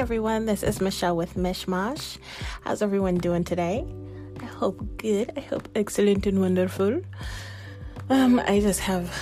everyone, 0.00 0.46
this 0.46 0.62
is 0.62 0.80
Michelle 0.80 1.14
with 1.14 1.34
Mishmash. 1.34 2.16
How's 2.62 2.80
everyone 2.80 3.18
doing 3.18 3.44
today? 3.44 3.84
I 4.40 4.46
hope 4.46 4.96
good. 4.96 5.30
I 5.36 5.40
hope 5.40 5.68
excellent 5.74 6.26
and 6.26 6.40
wonderful. 6.40 7.02
Um, 8.08 8.40
I 8.40 8.60
just 8.60 8.80
have 8.80 9.14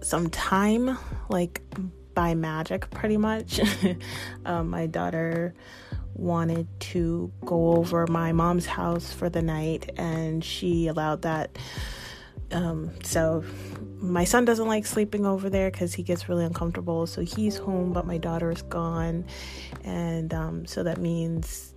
some 0.00 0.30
time, 0.30 0.96
like 1.28 1.60
by 2.14 2.34
magic, 2.34 2.88
pretty 2.88 3.18
much. 3.18 3.60
um, 4.46 4.70
my 4.70 4.86
daughter 4.86 5.54
wanted 6.14 6.66
to 6.80 7.30
go 7.44 7.72
over 7.72 8.06
my 8.06 8.32
mom's 8.32 8.64
house 8.64 9.12
for 9.12 9.28
the 9.28 9.42
night, 9.42 9.90
and 9.98 10.42
she 10.42 10.86
allowed 10.86 11.22
that. 11.22 11.58
Um, 12.52 12.90
so 13.02 13.44
my 13.98 14.24
son 14.24 14.44
doesn't 14.44 14.68
like 14.68 14.86
sleeping 14.86 15.26
over 15.26 15.48
there 15.48 15.70
because 15.70 15.94
he 15.94 16.02
gets 16.02 16.28
really 16.28 16.44
uncomfortable. 16.44 17.06
So 17.06 17.22
he's 17.22 17.56
home, 17.56 17.92
but 17.92 18.06
my 18.06 18.18
daughter 18.18 18.50
is 18.50 18.62
gone, 18.62 19.24
and 19.84 20.32
um, 20.34 20.66
so 20.66 20.82
that 20.82 20.98
means 20.98 21.74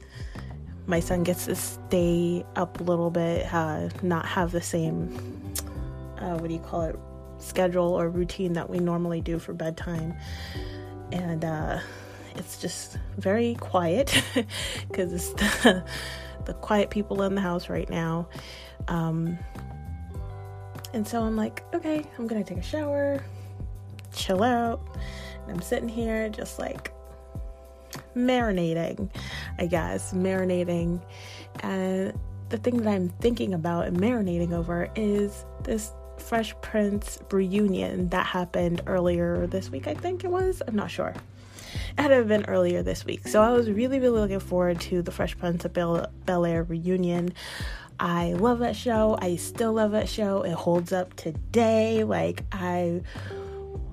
my 0.86 1.00
son 1.00 1.24
gets 1.24 1.46
to 1.46 1.56
stay 1.56 2.44
up 2.56 2.80
a 2.80 2.84
little 2.84 3.12
bit, 3.12 3.52
uh, 3.54 3.90
not 4.02 4.26
have 4.26 4.52
the 4.52 4.62
same 4.62 5.10
uh, 6.20 6.38
what 6.38 6.48
do 6.48 6.54
you 6.54 6.60
call 6.60 6.82
it 6.82 6.96
schedule 7.38 7.94
or 7.94 8.10
routine 8.10 8.54
that 8.54 8.70
we 8.70 8.80
normally 8.80 9.22
do 9.22 9.40
for 9.40 9.54
bedtime, 9.54 10.14
and 11.12 11.46
uh, 11.46 11.80
it's 12.36 12.60
just 12.60 12.98
very 13.18 13.56
quiet 13.56 14.22
because 14.90 15.14
it's 15.14 15.30
the, 15.64 15.84
the 16.46 16.54
quiet 16.56 16.90
people 16.90 17.24
in 17.24 17.36
the 17.36 17.42
house 17.42 17.70
right 17.70 17.90
now. 17.90 18.28
Um, 18.88 19.38
and 20.94 21.08
so 21.08 21.24
I'm 21.24 21.36
like, 21.36 21.64
okay, 21.74 22.04
I'm 22.18 22.28
gonna 22.28 22.44
take 22.44 22.58
a 22.58 22.64
shower, 22.64 23.24
chill 24.14 24.44
out. 24.44 24.82
And 25.44 25.52
I'm 25.56 25.62
sitting 25.62 25.90
here 25.90 26.30
just 26.30 26.60
like 26.60 26.94
marinating, 28.16 29.10
I 29.58 29.66
guess, 29.66 30.14
marinating. 30.14 31.02
And 31.62 32.14
the 32.50 32.58
thing 32.58 32.78
that 32.78 32.90
I'm 32.90 33.10
thinking 33.22 33.54
about 33.54 33.88
and 33.88 33.98
marinating 33.98 34.54
over 34.54 34.90
is 34.96 35.46
this 35.64 35.92
Fresh 36.18 36.54
Prince 36.62 37.20
reunion 37.32 38.10
that 38.10 38.26
happened 38.26 38.82
earlier 38.88 39.48
this 39.48 39.70
week, 39.70 39.88
I 39.88 39.94
think 39.94 40.24
it 40.24 40.30
was. 40.30 40.62
I'm 40.68 40.76
not 40.76 40.92
sure. 40.92 41.14
It 41.98 42.12
had 42.12 42.28
been 42.28 42.46
earlier 42.46 42.82
this 42.84 43.06
week. 43.06 43.28
So 43.28 43.42
I 43.42 43.52
was 43.52 43.70
really, 43.70 44.00
really 44.00 44.20
looking 44.20 44.40
forward 44.40 44.82
to 44.82 45.02
the 45.02 45.12
Fresh 45.12 45.38
Prince 45.38 45.66
of 45.66 45.74
Bel 45.74 46.46
Air 46.46 46.64
reunion. 46.64 47.34
I 48.00 48.34
love 48.34 48.60
that 48.60 48.76
show. 48.76 49.18
I 49.22 49.36
still 49.36 49.74
love 49.74 49.92
that 49.92 50.08
show. 50.08 50.44
It 50.44 50.54
holds 50.54 50.94
up 50.94 51.16
today. 51.16 52.04
Like 52.04 52.46
I 52.52 53.02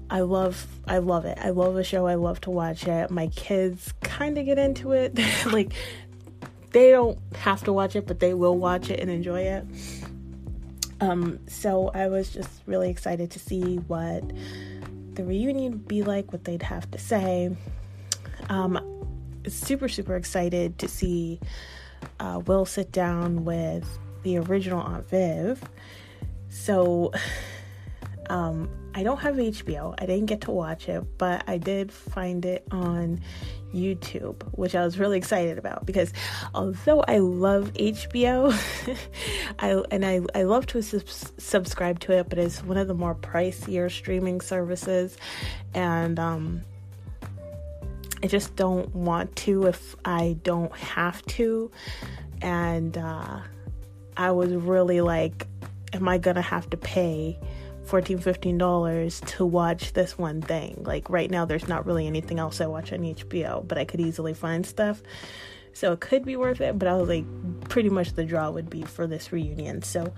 I 0.09 0.21
love 0.21 0.65
I 0.87 0.99
love 0.99 1.25
it. 1.25 1.39
I 1.41 1.51
love 1.51 1.75
the 1.75 1.83
show. 1.83 2.07
I 2.07 2.15
love 2.15 2.41
to 2.43 2.51
watch 2.51 2.87
it. 2.87 3.11
My 3.11 3.27
kids 3.29 3.93
kind 4.03 4.39
of 4.39 4.45
get 4.45 4.59
into 4.59 4.93
it. 4.93 5.19
like 5.47 5.73
they 6.71 6.91
don't 6.91 7.19
have 7.35 7.65
to 7.65 7.73
watch 7.73 7.97
it, 7.97 8.07
but 8.07 8.21
they 8.21 8.33
will 8.33 8.57
watch 8.57 8.91
it 8.91 9.01
and 9.01 9.11
enjoy 9.11 9.41
it. 9.41 9.65
Um 11.01 11.41
so 11.49 11.91
I 11.93 12.07
was 12.07 12.31
just 12.31 12.63
really 12.67 12.91
excited 12.91 13.33
to 13.33 13.41
see 13.41 13.77
what 13.89 14.23
the 15.15 15.25
reunion 15.25 15.73
would 15.73 15.89
be 15.89 16.05
like, 16.05 16.31
what 16.31 16.45
they'd 16.45 16.63
have 16.63 16.89
to 16.93 16.99
say. 16.99 17.57
Um 18.49 18.79
super 19.49 19.89
super 19.89 20.15
excited 20.15 20.79
to 20.79 20.87
see 20.87 21.41
uh, 22.21 22.41
will 22.47 22.65
sit 22.65 22.93
down 22.93 23.45
with 23.45 23.87
the 24.23 24.39
original 24.39 24.81
Aunt 24.81 25.09
Viv. 25.09 25.63
So, 26.49 27.13
um, 28.31 28.69
I 28.95 29.03
don't 29.03 29.19
have 29.19 29.37
HBO. 29.37 29.95
I 29.99 30.07
didn't 30.07 30.27
get 30.27 30.41
to 30.43 30.51
watch 30.51 30.89
it, 30.89 31.05
but 31.19 31.45
I 31.47 31.59
did 31.59 31.93
find 31.93 32.45
it 32.47 32.67
on 32.71 33.21
YouTube, 33.75 34.43
which 34.53 34.75
I 34.75 34.85
was 34.85 34.99
really 34.99 35.19
excited 35.19 35.59
about 35.59 35.85
because 35.85 36.13
although 36.55 37.05
I 37.07 37.19
love 37.19 37.73
HBO, 37.75 38.57
I 39.59 39.83
and 39.91 40.05
I, 40.05 40.21
I 40.35 40.45
love 40.45 40.67
to 40.69 40.83
sub- 40.83 41.09
subscribe 41.09 42.01
to 42.01 42.13
it, 42.13 42.31
but 42.31 42.39
it's 42.39 42.65
one 42.65 42.79
of 42.79 42.89
the 42.89 42.95
more 42.95 43.15
pricier 43.15 43.91
streaming 43.91 44.41
services, 44.41 45.19
and 45.75 46.19
um, 46.19 46.63
I 48.27 48.29
just 48.29 48.57
don't 48.57 48.93
want 48.93 49.37
to 49.37 49.67
if 49.67 49.95
I 50.05 50.37
don't 50.43 50.75
have 50.77 51.25
to. 51.27 51.71
And 52.43 52.99
uh, 52.99 53.39
I 54.17 54.33
was 54.33 54.53
really 54.53 55.01
like, 55.01 55.47
am 55.93 56.09
I 56.09 56.19
gonna 56.19 56.43
have 56.43 56.69
to 56.71 56.77
pay 56.77 57.39
14 57.85 58.19
$15 58.19 59.27
to 59.37 59.47
watch 59.47 59.93
this 59.93 60.19
one 60.19 60.43
thing? 60.43 60.83
Like, 60.85 61.09
right 61.09 61.31
now, 61.31 61.45
there's 61.45 61.69
not 61.69 61.87
really 61.87 62.09
anything 62.09 62.41
else 62.41 62.61
I 62.61 62.67
watch 62.67 62.93
on 62.93 62.99
HBO, 62.99 63.65
but 63.69 63.79
I 63.79 63.85
could 63.85 64.01
easily 64.01 64.35
find 64.35 64.67
stuff. 64.67 65.05
So 65.73 65.93
it 65.93 66.01
could 66.01 66.25
be 66.25 66.35
worth 66.35 66.61
it, 66.61 66.81
but 66.81 66.89
I 66.89 66.97
was 66.97 67.09
like, 67.09 67.69
pretty 67.69 67.91
much 67.91 68.15
the 68.15 68.25
draw 68.25 68.51
would 68.51 68.69
be 68.69 68.83
for 68.83 69.07
this 69.07 69.31
reunion. 69.31 69.83
So, 69.83 70.13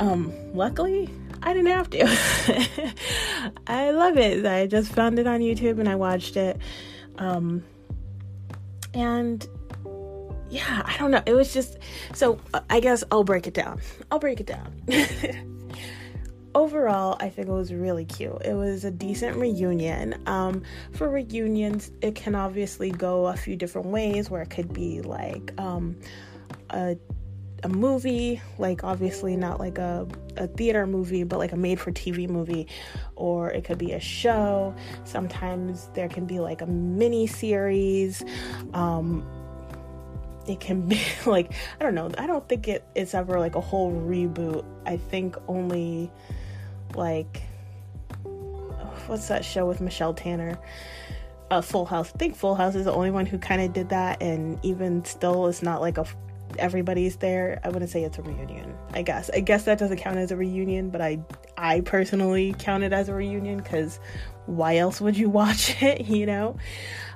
um, 0.00 0.32
luckily, 0.52 1.08
I 1.44 1.54
didn't 1.54 1.70
have 1.70 1.90
to. 1.90 2.92
I 3.68 3.92
love 3.92 4.16
it. 4.16 4.44
I 4.44 4.66
just 4.66 4.90
found 4.90 5.20
it 5.20 5.28
on 5.28 5.38
YouTube 5.38 5.78
and 5.78 5.88
I 5.88 5.94
watched 5.94 6.36
it. 6.36 6.58
Um, 7.18 7.64
and 8.92 9.46
yeah, 10.50 10.82
I 10.84 10.96
don't 10.98 11.10
know. 11.10 11.22
It 11.26 11.34
was 11.34 11.52
just 11.52 11.78
so 12.12 12.38
I 12.70 12.80
guess 12.80 13.04
I'll 13.10 13.24
break 13.24 13.46
it 13.46 13.54
down. 13.54 13.80
I'll 14.10 14.18
break 14.18 14.40
it 14.40 14.46
down. 14.46 14.72
Overall, 16.54 17.16
I 17.18 17.28
think 17.30 17.48
it 17.48 17.52
was 17.52 17.72
really 17.72 18.04
cute. 18.04 18.40
It 18.44 18.54
was 18.54 18.84
a 18.84 18.90
decent 18.90 19.36
reunion. 19.36 20.22
Um, 20.26 20.62
for 20.92 21.08
reunions, 21.08 21.90
it 22.00 22.14
can 22.14 22.36
obviously 22.36 22.92
go 22.92 23.26
a 23.26 23.36
few 23.36 23.56
different 23.56 23.88
ways 23.88 24.30
where 24.30 24.42
it 24.42 24.50
could 24.50 24.72
be 24.72 25.00
like 25.02 25.52
um, 25.58 25.96
a 26.70 26.96
a 27.64 27.68
movie, 27.68 28.40
like 28.58 28.84
obviously 28.84 29.36
not 29.36 29.58
like 29.58 29.78
a, 29.78 30.06
a 30.36 30.46
theater 30.46 30.86
movie, 30.86 31.24
but 31.24 31.38
like 31.38 31.52
a 31.52 31.56
made 31.56 31.80
for 31.80 31.90
TV 31.90 32.28
movie, 32.28 32.68
or 33.16 33.50
it 33.50 33.64
could 33.64 33.78
be 33.78 33.92
a 33.92 34.00
show. 34.00 34.74
Sometimes 35.04 35.88
there 35.94 36.08
can 36.08 36.26
be 36.26 36.40
like 36.40 36.60
a 36.60 36.66
mini 36.66 37.26
series. 37.26 38.22
Um, 38.74 39.26
it 40.46 40.60
can 40.60 40.86
be 40.86 41.00
like, 41.26 41.52
I 41.80 41.84
don't 41.84 41.94
know, 41.94 42.10
I 42.18 42.26
don't 42.26 42.46
think 42.48 42.68
it, 42.68 42.84
it's 42.94 43.14
ever 43.14 43.40
like 43.40 43.56
a 43.56 43.62
whole 43.62 43.92
reboot. 43.92 44.64
I 44.84 44.98
think 44.98 45.36
only 45.48 46.12
like, 46.94 47.42
what's 49.06 49.28
that 49.28 49.42
show 49.42 49.66
with 49.66 49.80
Michelle 49.80 50.12
Tanner? 50.12 50.58
Uh, 51.50 51.62
Full 51.62 51.86
House. 51.86 52.12
I 52.14 52.18
think 52.18 52.36
Full 52.36 52.54
House 52.54 52.74
is 52.74 52.84
the 52.84 52.92
only 52.92 53.10
one 53.10 53.24
who 53.26 53.38
kind 53.38 53.62
of 53.62 53.72
did 53.72 53.90
that, 53.90 54.22
and 54.22 54.58
even 54.62 55.04
still, 55.04 55.46
it's 55.46 55.62
not 55.62 55.80
like 55.80 55.98
a 55.98 56.06
everybody's 56.58 57.16
there. 57.16 57.60
I 57.64 57.68
wouldn't 57.68 57.90
say 57.90 58.04
it's 58.04 58.18
a 58.18 58.22
reunion. 58.22 58.74
I 58.92 59.02
guess. 59.02 59.30
I 59.32 59.40
guess 59.40 59.64
that 59.64 59.78
doesn't 59.78 59.98
count 59.98 60.16
as 60.16 60.30
a 60.30 60.36
reunion, 60.36 60.90
but 60.90 61.00
I 61.00 61.20
I 61.56 61.80
personally 61.80 62.54
count 62.58 62.84
it 62.84 62.92
as 62.92 63.08
a 63.08 63.14
reunion 63.14 63.58
because 63.58 63.98
why 64.46 64.76
else 64.76 65.00
would 65.00 65.16
you 65.16 65.28
watch 65.40 65.82
it? 65.82 66.06
You 66.06 66.26
know, 66.26 66.56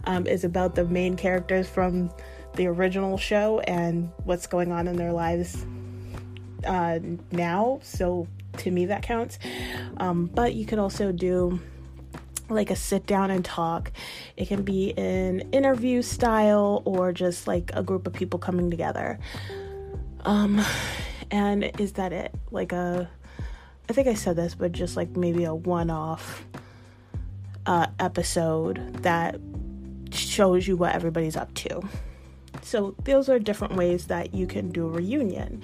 um, 0.04 0.26
it's 0.26 0.44
about 0.44 0.74
the 0.74 0.84
main 0.84 1.16
characters 1.16 1.68
from 1.68 2.10
the 2.54 2.66
original 2.66 3.18
show 3.18 3.60
and 3.60 4.10
what's 4.24 4.46
going 4.46 4.72
on 4.72 4.88
in 4.88 4.96
their 4.96 5.12
lives 5.12 5.64
uh, 6.66 6.98
now. 7.30 7.80
So 7.82 8.26
to 8.58 8.70
me, 8.70 8.86
that 8.86 9.02
counts. 9.02 9.38
Um, 9.98 10.26
but 10.26 10.54
you 10.54 10.66
could 10.66 10.78
also 10.78 11.12
do 11.12 11.60
like 12.50 12.70
a 12.70 12.76
sit 12.76 13.06
down 13.06 13.30
and 13.30 13.44
talk. 13.44 13.92
It 14.36 14.48
can 14.48 14.62
be 14.62 14.96
an 14.96 15.40
interview 15.52 16.02
style 16.02 16.82
or 16.84 17.12
just 17.12 17.46
like 17.46 17.70
a 17.74 17.82
group 17.82 18.06
of 18.06 18.12
people 18.12 18.38
coming 18.38 18.70
together. 18.70 19.18
Um 20.24 20.64
and 21.30 21.70
is 21.78 21.92
that 21.94 22.12
it? 22.12 22.34
Like 22.50 22.72
a 22.72 23.10
I 23.88 23.92
think 23.92 24.08
I 24.08 24.14
said 24.14 24.36
this, 24.36 24.54
but 24.54 24.72
just 24.72 24.96
like 24.96 25.16
maybe 25.16 25.44
a 25.44 25.54
one-off 25.54 26.46
uh 27.66 27.86
episode 27.98 29.02
that 29.02 29.38
shows 30.10 30.66
you 30.66 30.76
what 30.76 30.94
everybody's 30.94 31.36
up 31.36 31.52
to. 31.54 31.82
So 32.62 32.94
those 33.04 33.28
are 33.28 33.38
different 33.38 33.76
ways 33.76 34.06
that 34.06 34.34
you 34.34 34.46
can 34.46 34.70
do 34.70 34.86
a 34.86 34.90
reunion. 34.90 35.62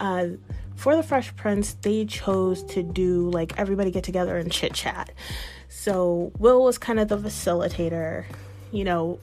Uh 0.00 0.28
for 0.76 0.96
the 0.96 1.02
Fresh 1.02 1.36
Prince, 1.36 1.74
they 1.82 2.04
chose 2.04 2.64
to 2.64 2.82
do 2.82 3.30
like 3.30 3.58
everybody 3.58 3.90
get 3.90 4.04
together 4.04 4.36
and 4.36 4.50
chit 4.50 4.74
chat. 4.74 5.12
So 5.84 6.32
Will 6.38 6.64
was 6.64 6.78
kind 6.78 6.98
of 6.98 7.08
the 7.08 7.18
facilitator, 7.18 8.24
you 8.72 8.84
know. 8.84 9.20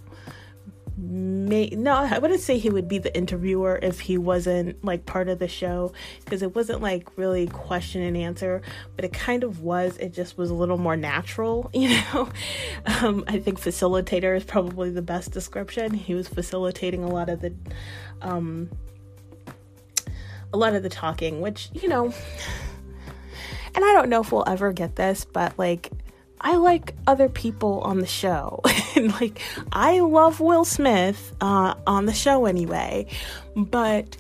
May, 0.96 1.70
no, 1.70 1.96
I 1.96 2.20
wouldn't 2.20 2.42
say 2.42 2.60
he 2.60 2.70
would 2.70 2.88
be 2.88 3.00
the 3.00 3.16
interviewer 3.18 3.80
if 3.82 4.02
he 4.02 4.20
wasn't 4.20 4.86
like 4.86 5.08
part 5.08 5.28
of 5.28 5.40
the 5.40 5.48
show 5.48 5.92
because 6.24 6.44
it 6.44 6.54
wasn't 6.54 6.84
like 6.84 7.08
really 7.18 7.48
question 7.48 8.04
and 8.04 8.16
answer, 8.16 8.62
but 8.96 9.04
it 9.04 9.12
kind 9.12 9.44
of 9.44 9.62
was. 9.62 9.98
It 9.98 10.14
just 10.14 10.38
was 10.38 10.52
a 10.52 10.54
little 10.54 10.78
more 10.78 10.96
natural, 10.96 11.72
you 11.74 11.90
know. 11.90 12.30
Um, 12.86 13.24
I 13.28 13.40
think 13.40 13.60
facilitator 13.60 14.38
is 14.38 14.44
probably 14.44 14.92
the 14.92 15.02
best 15.02 15.32
description. 15.32 15.96
He 15.96 16.14
was 16.14 16.28
facilitating 16.28 17.04
a 17.04 17.10
lot 17.10 17.30
of 17.30 17.42
the, 17.42 17.56
um, 18.22 18.70
a 20.54 20.58
lot 20.58 20.76
of 20.76 20.84
the 20.84 20.90
talking, 20.90 21.42
which 21.42 21.70
you 21.74 21.88
know, 21.88 22.14
and 23.74 23.84
I 23.84 23.94
don't 23.94 24.10
know 24.10 24.22
if 24.22 24.32
we'll 24.32 24.48
ever 24.48 24.72
get 24.74 24.96
this, 24.96 25.26
but 25.26 25.58
like 25.58 25.90
I 26.42 26.56
like 26.56 26.96
other 27.06 27.30
people 27.30 27.82
on 27.82 28.00
the 28.00 28.08
show. 28.08 28.62
and 28.96 29.12
like, 29.22 29.40
I 29.72 30.00
love 30.00 30.40
Will 30.40 30.66
Smith 30.66 31.34
uh, 31.40 31.76
on 31.86 32.08
the 32.08 32.14
show 32.14 32.46
anyway, 32.46 33.08
but 33.56 34.18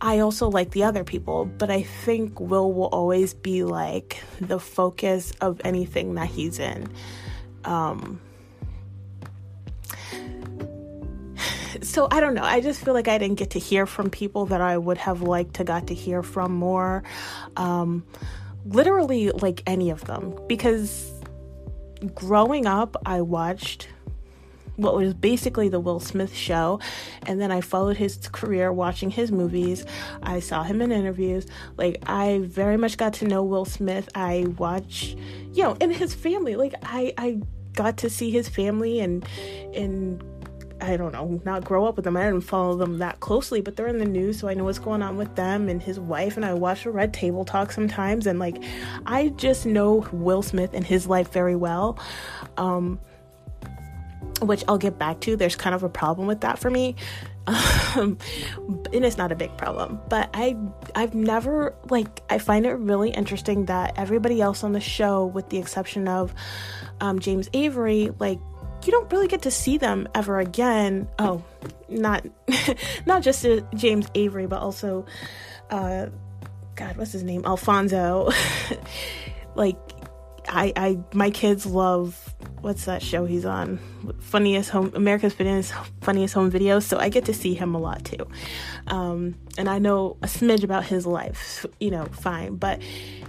I 0.00 0.20
also 0.20 0.48
like 0.48 0.70
the 0.70 0.84
other 0.84 1.04
people. 1.04 1.44
But 1.44 1.70
I 1.70 1.82
think 1.82 2.40
Will 2.40 2.72
will 2.72 2.86
always 2.86 3.34
be 3.34 3.62
like 3.62 4.22
the 4.40 4.58
focus 4.58 5.32
of 5.40 5.60
anything 5.64 6.14
that 6.14 6.28
he's 6.28 6.58
in. 6.58 6.88
Um, 7.64 8.20
so 11.82 12.08
I 12.10 12.20
don't 12.20 12.34
know. 12.34 12.44
I 12.44 12.60
just 12.60 12.82
feel 12.82 12.94
like 12.94 13.08
I 13.08 13.18
didn't 13.18 13.36
get 13.38 13.50
to 13.50 13.58
hear 13.58 13.86
from 13.86 14.08
people 14.10 14.46
that 14.46 14.60
I 14.60 14.78
would 14.78 14.98
have 14.98 15.20
liked 15.22 15.54
to 15.54 15.64
got 15.64 15.88
to 15.88 15.94
hear 15.94 16.22
from 16.22 16.52
more. 16.54 17.02
Um, 17.56 18.04
literally 18.68 19.30
like 19.30 19.62
any 19.66 19.90
of 19.90 20.04
them 20.04 20.38
because 20.48 21.12
growing 22.14 22.66
up 22.66 22.96
I 23.06 23.20
watched 23.22 23.88
what 24.76 24.94
was 24.94 25.14
basically 25.14 25.68
the 25.68 25.80
Will 25.80 26.00
Smith 26.00 26.34
show. 26.34 26.80
And 27.26 27.40
then 27.40 27.50
I 27.50 27.60
followed 27.60 27.96
his 27.96 28.28
career 28.28 28.72
watching 28.72 29.10
his 29.10 29.32
movies. 29.32 29.84
I 30.22 30.40
saw 30.40 30.62
him 30.62 30.80
in 30.82 30.92
interviews. 30.92 31.46
Like, 31.76 32.02
I 32.06 32.40
very 32.44 32.76
much 32.76 32.96
got 32.96 33.14
to 33.14 33.26
know 33.26 33.42
Will 33.42 33.64
Smith. 33.64 34.08
I 34.14 34.46
watch, 34.58 35.16
you 35.52 35.62
know, 35.62 35.76
and 35.80 35.94
his 35.94 36.14
family. 36.14 36.56
Like, 36.56 36.74
I, 36.82 37.14
I 37.18 37.40
got 37.72 37.98
to 37.98 38.10
see 38.10 38.30
his 38.30 38.48
family 38.48 39.00
and, 39.00 39.26
and, 39.74 40.22
I 40.86 40.96
don't 40.96 41.12
know, 41.12 41.40
not 41.44 41.64
grow 41.64 41.86
up 41.86 41.96
with 41.96 42.04
them. 42.04 42.16
I 42.16 42.24
didn't 42.24 42.42
follow 42.42 42.76
them 42.76 42.98
that 42.98 43.20
closely, 43.20 43.60
but 43.60 43.76
they're 43.76 43.88
in 43.88 43.98
the 43.98 44.04
news, 44.04 44.38
so 44.38 44.48
I 44.48 44.54
know 44.54 44.64
what's 44.64 44.78
going 44.78 45.02
on 45.02 45.16
with 45.16 45.34
them 45.34 45.68
and 45.68 45.82
his 45.82 45.98
wife. 45.98 46.36
And 46.36 46.44
I 46.44 46.54
watch 46.54 46.84
the 46.84 46.90
Red 46.90 47.12
Table 47.12 47.44
Talk 47.44 47.72
sometimes, 47.72 48.26
and 48.26 48.38
like, 48.38 48.62
I 49.04 49.28
just 49.30 49.66
know 49.66 50.06
Will 50.12 50.42
Smith 50.42 50.70
and 50.74 50.86
his 50.86 51.06
life 51.06 51.32
very 51.32 51.56
well. 51.56 51.98
Um, 52.56 53.00
which 54.42 54.62
I'll 54.68 54.78
get 54.78 54.98
back 54.98 55.20
to. 55.20 55.36
There's 55.36 55.56
kind 55.56 55.74
of 55.74 55.82
a 55.82 55.88
problem 55.88 56.26
with 56.26 56.42
that 56.42 56.58
for 56.58 56.70
me. 56.70 56.96
Um, 57.96 58.18
and 58.92 59.04
it's 59.06 59.16
not 59.16 59.32
a 59.32 59.34
big 59.34 59.56
problem, 59.56 60.00
but 60.10 60.28
I 60.34 60.54
I've 60.94 61.14
never 61.14 61.74
like 61.88 62.20
I 62.28 62.38
find 62.38 62.66
it 62.66 62.72
really 62.72 63.08
interesting 63.08 63.66
that 63.66 63.94
everybody 63.96 64.42
else 64.42 64.64
on 64.64 64.72
the 64.72 64.80
show, 64.80 65.24
with 65.24 65.48
the 65.48 65.56
exception 65.56 66.06
of 66.06 66.34
um, 67.00 67.20
James 67.20 67.48
Avery, 67.54 68.10
like 68.18 68.38
you 68.86 68.92
don't 68.92 69.10
really 69.12 69.28
get 69.28 69.42
to 69.42 69.50
see 69.50 69.78
them 69.78 70.08
ever 70.14 70.38
again. 70.38 71.08
Oh, 71.18 71.42
not 71.88 72.26
not 73.06 73.22
just 73.22 73.46
James 73.74 74.08
Avery, 74.14 74.46
but 74.46 74.60
also, 74.60 75.06
uh, 75.70 76.06
God, 76.74 76.96
what's 76.96 77.12
his 77.12 77.22
name? 77.22 77.44
Alfonso. 77.44 78.30
like, 79.54 79.76
I, 80.48 80.72
I, 80.76 80.98
my 81.12 81.30
kids 81.30 81.66
love 81.66 82.34
what's 82.60 82.86
that 82.86 83.00
show 83.00 83.26
he's 83.26 83.44
on? 83.44 83.78
Funniest 84.18 84.70
home, 84.70 84.90
America's 84.94 85.32
Funniest 85.32 85.72
Funniest 86.00 86.34
Home 86.34 86.50
Videos. 86.50 86.82
So 86.82 86.98
I 86.98 87.08
get 87.08 87.24
to 87.26 87.34
see 87.34 87.54
him 87.54 87.74
a 87.74 87.78
lot 87.78 88.04
too, 88.04 88.26
um, 88.88 89.36
and 89.56 89.68
I 89.68 89.78
know 89.78 90.16
a 90.22 90.26
smidge 90.26 90.64
about 90.64 90.84
his 90.84 91.06
life. 91.06 91.64
You 91.78 91.92
know, 91.92 92.06
fine, 92.06 92.56
but 92.56 92.80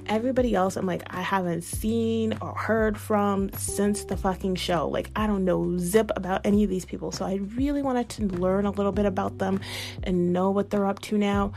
everybody 0.07 0.55
else 0.55 0.75
I'm 0.75 0.85
like 0.85 1.03
I 1.07 1.21
haven't 1.21 1.63
seen 1.63 2.37
or 2.41 2.53
heard 2.53 2.97
from 2.97 3.51
since 3.53 4.05
the 4.05 4.17
fucking 4.17 4.55
show. 4.55 4.87
Like 4.87 5.11
I 5.15 5.27
don't 5.27 5.45
know 5.45 5.77
zip 5.77 6.11
about 6.15 6.45
any 6.45 6.63
of 6.63 6.69
these 6.69 6.85
people. 6.85 7.11
So 7.11 7.25
I 7.25 7.35
really 7.55 7.81
wanted 7.81 8.09
to 8.09 8.23
learn 8.23 8.65
a 8.65 8.71
little 8.71 8.91
bit 8.91 9.05
about 9.05 9.37
them 9.37 9.59
and 10.03 10.33
know 10.33 10.51
what 10.51 10.69
they're 10.69 10.87
up 10.87 10.99
to 11.01 11.17
now. 11.17 11.53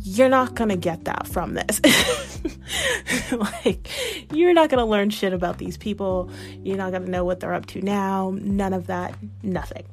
You're 0.00 0.28
not 0.28 0.54
gonna 0.54 0.76
get 0.76 1.04
that 1.04 1.26
from 1.28 1.54
this. 1.54 1.80
like, 3.32 3.88
you're 4.32 4.52
not 4.52 4.68
gonna 4.68 4.86
learn 4.86 5.10
shit 5.10 5.32
about 5.32 5.58
these 5.58 5.76
people. 5.76 6.30
You're 6.62 6.76
not 6.76 6.92
gonna 6.92 7.06
know 7.06 7.24
what 7.24 7.40
they're 7.40 7.54
up 7.54 7.66
to 7.66 7.80
now. 7.80 8.34
None 8.36 8.72
of 8.72 8.88
that. 8.88 9.14
Nothing. 9.42 9.84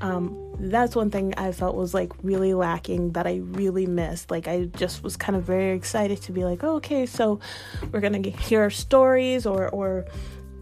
Um, 0.00 0.54
that's 0.60 0.94
one 0.94 1.10
thing 1.10 1.34
I 1.36 1.52
felt 1.52 1.76
was 1.76 1.92
like 1.92 2.12
really 2.22 2.54
lacking 2.54 3.12
that 3.12 3.26
I 3.26 3.36
really 3.36 3.86
missed. 3.86 4.30
Like 4.30 4.46
I 4.46 4.64
just 4.64 5.02
was 5.02 5.16
kind 5.16 5.36
of 5.36 5.44
very 5.44 5.76
excited 5.76 6.22
to 6.22 6.32
be 6.32 6.44
like, 6.44 6.62
oh, 6.62 6.76
okay, 6.76 7.06
so 7.06 7.40
we're 7.90 8.00
gonna 8.00 8.28
hear 8.28 8.70
stories 8.70 9.44
or 9.44 9.68
or 9.68 10.06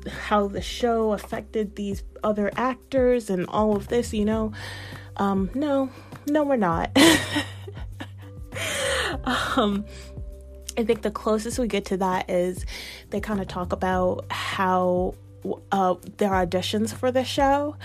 how 0.08 0.48
the 0.48 0.62
show 0.62 1.12
affected 1.12 1.76
these 1.76 2.02
other 2.22 2.50
actors 2.56 3.30
and 3.30 3.46
all 3.48 3.76
of 3.76 3.88
this, 3.88 4.12
you 4.12 4.24
know. 4.24 4.52
Um, 5.16 5.50
no, 5.54 5.90
no, 6.26 6.44
we're 6.44 6.56
not. 6.56 6.96
um, 9.26 9.84
I 10.78 10.84
think 10.84 11.02
the 11.02 11.10
closest 11.10 11.58
we 11.58 11.68
get 11.68 11.86
to 11.86 11.96
that 11.98 12.30
is 12.30 12.64
they 13.10 13.20
kind 13.20 13.40
of 13.40 13.48
talk 13.48 13.72
about 13.72 14.24
how 14.30 15.14
uh, 15.72 15.94
their 16.16 16.30
auditions 16.30 16.92
for 16.92 17.10
the 17.10 17.24
show 17.24 17.76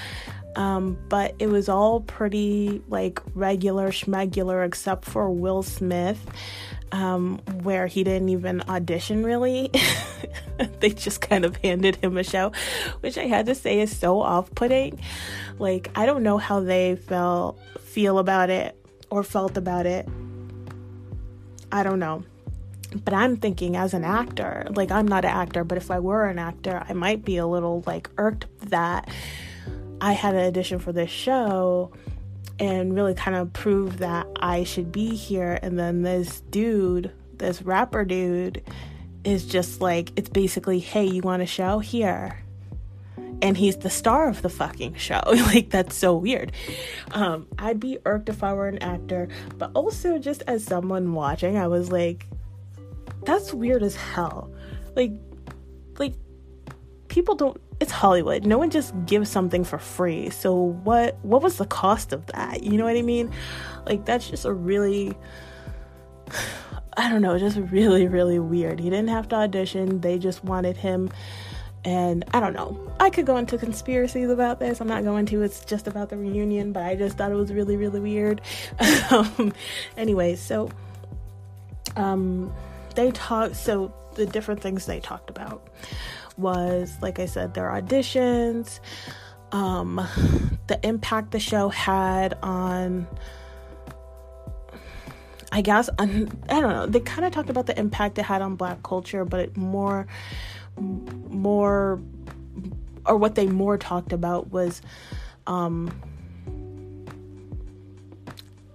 um, 0.56 0.98
but 1.08 1.36
it 1.40 1.48
was 1.48 1.70
all 1.70 2.02
pretty 2.02 2.82
like 2.90 3.22
regular 3.34 3.90
schmegular 3.90 4.66
except 4.66 5.06
for 5.06 5.30
Will 5.30 5.64
Smith, 5.64 6.20
um, 6.92 7.38
where 7.64 7.88
he 7.88 8.04
didn't 8.04 8.30
even 8.30 8.62
audition 8.68 9.24
really. 9.24 9.72
they 10.80 10.90
just 10.90 11.22
kind 11.22 11.46
of 11.46 11.56
handed 11.58 11.96
him 11.98 12.18
a 12.18 12.24
show, 12.24 12.52
which 13.00 13.18
I 13.18 13.28
had 13.28 13.46
to 13.46 13.56
say 13.56 13.80
is 13.80 13.96
so 13.96 14.22
off 14.22 14.54
putting. 14.54 15.00
Like, 15.58 15.90
I 15.96 16.06
don't 16.06 16.24
know 16.24 16.38
how 16.38 16.60
they 16.60 16.96
felt, 16.96 17.60
feel 17.80 18.20
about 18.20 18.50
it 18.50 18.76
or 19.10 19.24
felt 19.24 19.56
about 19.58 19.86
it. 19.86 20.08
I 21.71 21.83
don't 21.83 22.00
know. 22.00 22.23
But 23.06 23.13
I'm 23.13 23.38
thinking 23.38 23.77
as 23.77 23.94
an 23.94 24.03
actor, 24.03 24.68
like, 24.75 24.91
I'm 24.91 25.07
not 25.07 25.23
an 25.23 25.31
actor, 25.31 25.63
but 25.63 25.77
if 25.77 25.89
I 25.89 26.00
were 26.00 26.25
an 26.25 26.38
actor, 26.38 26.83
I 26.88 26.94
might 26.94 27.23
be 27.23 27.38
a 27.38 27.47
little 27.47 27.83
like 27.85 28.09
irked 28.18 28.47
that 28.69 29.09
I 30.01 30.13
had 30.13 30.35
an 30.35 30.45
audition 30.45 30.79
for 30.79 30.91
this 30.91 31.09
show 31.09 31.94
and 32.59 32.94
really 32.94 33.13
kind 33.13 33.38
of 33.38 33.53
prove 33.53 34.00
that 34.00 34.27
I 34.41 34.65
should 34.65 34.91
be 34.91 35.15
here. 35.15 35.57
And 35.62 35.79
then 35.79 36.01
this 36.01 36.41
dude, 36.41 37.12
this 37.38 37.62
rapper 37.62 38.03
dude, 38.03 38.62
is 39.23 39.45
just 39.45 39.79
like, 39.79 40.12
it's 40.15 40.29
basically, 40.29 40.79
hey, 40.79 41.06
you 41.06 41.21
want 41.21 41.41
a 41.41 41.45
show? 41.45 41.79
Here. 41.79 42.44
And 43.42 43.58
he's 43.58 43.78
the 43.78 43.90
star 43.90 44.28
of 44.28 44.42
the 44.42 44.50
fucking 44.50 44.96
show. 44.96 45.22
like, 45.26 45.70
that's 45.70 45.96
so 45.96 46.16
weird. 46.16 46.52
Um, 47.12 47.48
I'd 47.58 47.80
be 47.80 47.98
irked 48.06 48.30
if 48.30 48.44
I 48.44 48.54
were 48.54 48.68
an 48.68 48.78
actor, 48.80 49.30
but 49.58 49.72
also 49.74 50.20
just 50.20 50.44
as 50.48 50.64
someone 50.64 51.14
watching, 51.14 51.58
I 51.58 51.68
was 51.68 51.92
like, 51.92 52.28
that's 53.24 53.54
weird 53.54 53.84
as 53.84 53.96
hell. 53.96 54.54
Like, 54.96 55.12
like, 55.98 56.14
people 57.07 57.36
don't 57.36 57.60
it's 57.81 57.92
Hollywood. 57.92 58.45
No 58.45 58.60
one 58.60 58.69
just 58.69 58.94
gives 59.07 59.28
something 59.28 59.64
for 59.64 59.80
free. 59.80 60.30
So 60.30 60.54
what 60.54 61.18
what 61.24 61.42
was 61.42 61.57
the 61.57 61.66
cost 61.66 62.14
of 62.14 62.28
that? 62.28 62.62
You 62.62 62.78
know 62.78 62.86
what 62.86 62.95
I 62.95 63.02
mean? 63.02 63.31
Like 63.88 64.06
that's 64.06 64.30
just 64.30 64.45
a 64.45 64.54
really 64.54 65.18
I 66.98 67.10
don't 67.10 67.24
know, 67.24 67.40
just 67.40 67.57
really 67.57 68.07
really 68.07 68.38
weird. 68.38 68.80
He 68.80 68.92
didn't 68.92 69.10
have 69.10 69.28
to 69.30 69.36
audition. 69.36 70.02
They 70.02 70.19
just 70.19 70.44
wanted 70.44 70.78
him 70.78 71.10
and 71.83 72.23
I 72.33 72.40
don't 72.40 72.54
know. 72.54 72.80
I 73.00 73.09
could 73.09 73.26
go 73.26 73.38
into 73.38 73.57
conspiracies 73.57 74.30
about 74.30 74.59
this. 74.59 74.81
I'm 74.81 74.88
not 74.88 75.04
going 75.04 75.26
to. 75.28 75.42
It's 75.42 75.66
just 75.66 75.88
about 75.88 76.09
the 76.09 76.18
reunion, 76.18 76.71
but 76.73 76.83
I 76.83 76.95
just 76.95 77.18
thought 77.18 77.31
it 77.31 77.35
was 77.35 77.52
really 77.52 77.78
really 77.78 78.00
weird. 78.00 78.42
um 79.11 79.54
anyway, 79.97 80.35
so 80.35 80.69
um 81.95 82.54
they 82.95 83.11
talked 83.11 83.56
so 83.56 83.94
the 84.16 84.26
different 84.26 84.61
things 84.61 84.85
they 84.85 85.00
talked 85.00 85.30
about 85.30 85.68
was, 86.38 86.97
like 87.02 87.19
I 87.19 87.26
said, 87.26 87.54
their 87.54 87.69
auditions, 87.69 88.80
um, 89.52 89.95
the 90.68 90.80
impact 90.83 91.31
the 91.31 91.40
show 91.40 91.69
had 91.69 92.38
on. 92.42 93.07
I 95.54 95.61
guess 95.61 95.90
I 96.00 96.06
don't 96.06 96.47
know. 96.47 96.85
They 96.85 97.02
kind 97.02 97.26
of 97.26 97.33
talked 97.33 97.50
about 97.50 97.66
the 97.66 97.78
impact 97.78 98.18
it 98.18 98.23
had 98.23 98.42
on 98.42 98.56
Black 98.56 98.83
culture, 98.83 99.26
but 99.26 99.42
it 99.42 99.57
more, 99.57 100.07
more, 100.78 102.01
or 103.06 103.18
what 103.18 103.35
they 103.35 103.47
more 103.47 103.78
talked 103.78 104.13
about 104.13 104.51
was, 104.51 104.81
um, 105.47 105.92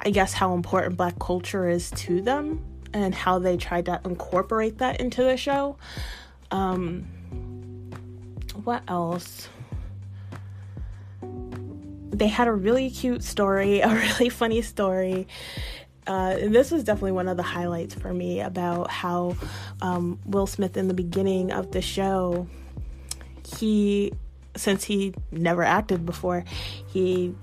I 0.00 0.10
guess 0.10 0.32
how 0.32 0.54
important 0.54 0.96
Black 0.96 1.18
culture 1.18 1.68
is 1.68 1.90
to 1.92 2.20
them 2.22 2.64
and 2.92 3.14
how 3.14 3.38
they 3.38 3.56
tried 3.56 3.86
to 3.86 4.00
incorporate 4.04 4.78
that 4.78 5.00
into 5.00 5.22
the 5.22 5.36
show. 5.36 5.76
Um, 6.50 7.06
what 8.64 8.82
else? 8.88 9.48
They 12.10 12.28
had 12.28 12.48
a 12.48 12.52
really 12.52 12.88
cute 12.90 13.22
story, 13.22 13.80
a 13.82 13.88
really 13.88 14.28
funny 14.28 14.62
story. 14.62 15.26
Uh, 16.06 16.36
and 16.40 16.54
this 16.54 16.70
was 16.70 16.84
definitely 16.84 17.12
one 17.12 17.28
of 17.28 17.36
the 17.36 17.42
highlights 17.42 17.94
for 17.94 18.12
me 18.12 18.40
about 18.40 18.90
how 18.90 19.36
um, 19.82 20.20
Will 20.24 20.46
Smith 20.46 20.76
in 20.76 20.88
the 20.88 20.94
beginning 20.94 21.50
of 21.50 21.72
the 21.72 21.82
show, 21.82 22.46
he, 23.56 24.12
since 24.56 24.84
he 24.84 25.14
never 25.32 25.62
acted 25.62 26.06
before, 26.06 26.44
he 26.86 27.34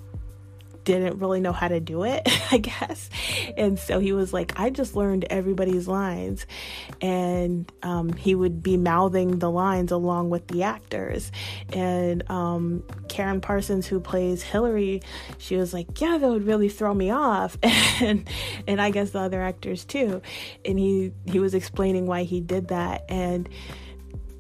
didn't 0.84 1.20
really 1.20 1.40
know 1.40 1.52
how 1.52 1.68
to 1.68 1.80
do 1.80 2.04
it, 2.04 2.28
I 2.52 2.58
guess. 2.58 3.10
And 3.58 3.78
so 3.80 4.00
he 4.00 4.14
was 4.14 4.34
like, 4.34 4.60
I 4.60 4.70
just 4.70 4.96
learned 4.96 5.26
everybody's 5.30 5.88
lines. 5.88 6.46
And 7.02 7.72
um, 7.82 8.14
he 8.14 8.36
would 8.36 8.62
be 8.64 8.78
mouthing 8.78 9.40
the 9.40 9.50
lines 9.50 9.92
along 9.92 10.30
with 10.30 10.48
the 10.48 10.64
actors. 10.64 11.32
And 11.72 12.30
um, 12.30 12.84
Karyn 13.08 13.42
Parsons, 13.42 13.88
who 13.88 14.00
plays 14.00 14.44
Hilary, 14.44 15.02
she 15.38 15.56
was 15.56 15.74
like, 15.74 16.00
Yeah, 16.00 16.18
that 16.18 16.30
would 16.30 16.46
really 16.46 16.70
throw 16.70 16.94
me 16.94 17.12
off. 17.12 17.58
and 17.64 18.28
and 18.68 18.82
I 18.82 18.92
guess 18.92 19.12
the 19.12 19.20
other 19.20 19.42
actors 19.42 19.86
too. 19.86 20.22
And 20.66 20.80
he 20.80 21.12
he 21.26 21.40
was 21.40 21.54
explaining 21.54 22.06
why 22.06 22.24
he 22.24 22.42
did 22.42 22.70
that. 22.70 23.06
And 23.10 23.50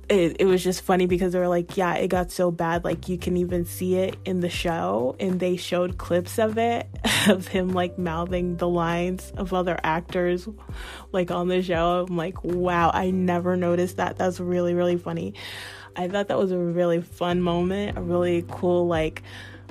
it, 0.09 0.37
it 0.39 0.45
was 0.45 0.63
just 0.63 0.81
funny 0.81 1.05
because 1.05 1.33
they 1.33 1.39
were 1.39 1.47
like, 1.47 1.77
yeah, 1.77 1.95
it 1.95 2.09
got 2.09 2.31
so 2.31 2.51
bad. 2.51 2.83
Like, 2.83 3.07
you 3.07 3.17
can 3.17 3.37
even 3.37 3.65
see 3.65 3.95
it 3.95 4.17
in 4.25 4.41
the 4.41 4.49
show. 4.49 5.15
And 5.19 5.39
they 5.39 5.55
showed 5.55 5.97
clips 5.97 6.37
of 6.37 6.57
it, 6.57 6.87
of 7.27 7.47
him 7.47 7.69
like 7.69 7.97
mouthing 7.97 8.57
the 8.57 8.67
lines 8.67 9.31
of 9.37 9.53
other 9.53 9.79
actors, 9.83 10.47
like 11.11 11.31
on 11.31 11.47
the 11.47 11.61
show. 11.61 12.05
I'm 12.07 12.17
like, 12.17 12.43
wow, 12.43 12.91
I 12.93 13.11
never 13.11 13.55
noticed 13.55 13.97
that. 13.97 14.17
That's 14.17 14.39
really, 14.39 14.73
really 14.73 14.97
funny. 14.97 15.33
I 15.95 16.07
thought 16.07 16.27
that 16.27 16.39
was 16.39 16.51
a 16.51 16.57
really 16.57 17.01
fun 17.01 17.41
moment, 17.41 17.97
a 17.97 18.01
really 18.01 18.43
cool, 18.49 18.87
like, 18.87 19.23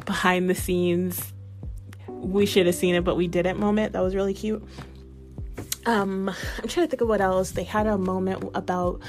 behind 0.06 0.48
the 0.48 0.54
scenes. 0.54 1.32
We 2.08 2.46
should 2.46 2.66
have 2.66 2.74
seen 2.74 2.94
it, 2.94 3.04
but 3.04 3.16
we 3.16 3.26
didn't 3.26 3.58
moment. 3.58 3.92
That 3.92 4.02
was 4.02 4.14
really 4.14 4.34
cute. 4.34 4.66
Um, 5.84 6.28
I'm 6.28 6.68
trying 6.68 6.86
to 6.86 6.90
think 6.90 7.00
of 7.00 7.08
what 7.08 7.20
else. 7.20 7.52
They 7.52 7.64
had 7.64 7.86
a 7.86 7.98
moment 7.98 8.44
about 8.54 9.00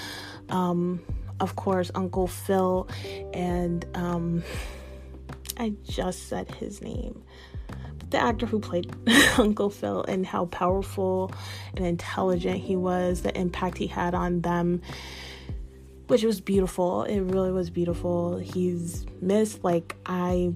um, 0.50 1.02
of 1.40 1.56
course, 1.56 1.92
Uncle 1.94 2.28
Phil, 2.28 2.88
and 3.34 3.86
um, 3.96 4.44
I 5.58 5.74
just 5.84 6.30
said 6.30 6.50
his 6.56 6.82
name. 6.82 7.24
But 7.68 8.12
the 8.12 8.18
actor 8.18 8.46
who 8.46 8.60
played 8.60 8.94
Uncle 9.38 9.70
Phil 9.70 10.04
and 10.04 10.26
how 10.26 10.46
powerful 10.46 11.32
and 11.76 11.86
intelligent 11.86 12.62
he 12.62 12.76
was, 12.76 13.22
the 13.22 13.38
impact 13.38 13.78
he 13.78 13.88
had 13.88 14.16
on 14.16 14.42
them, 14.42 14.82
which 16.08 16.24
was 16.24 16.42
beautiful. 16.42 17.04
It 17.04 17.20
really 17.20 17.52
was 17.52 17.70
beautiful. 17.70 18.38
He's 18.38 19.06
missed. 19.22 19.64
Like, 19.64 19.96
I 20.06 20.54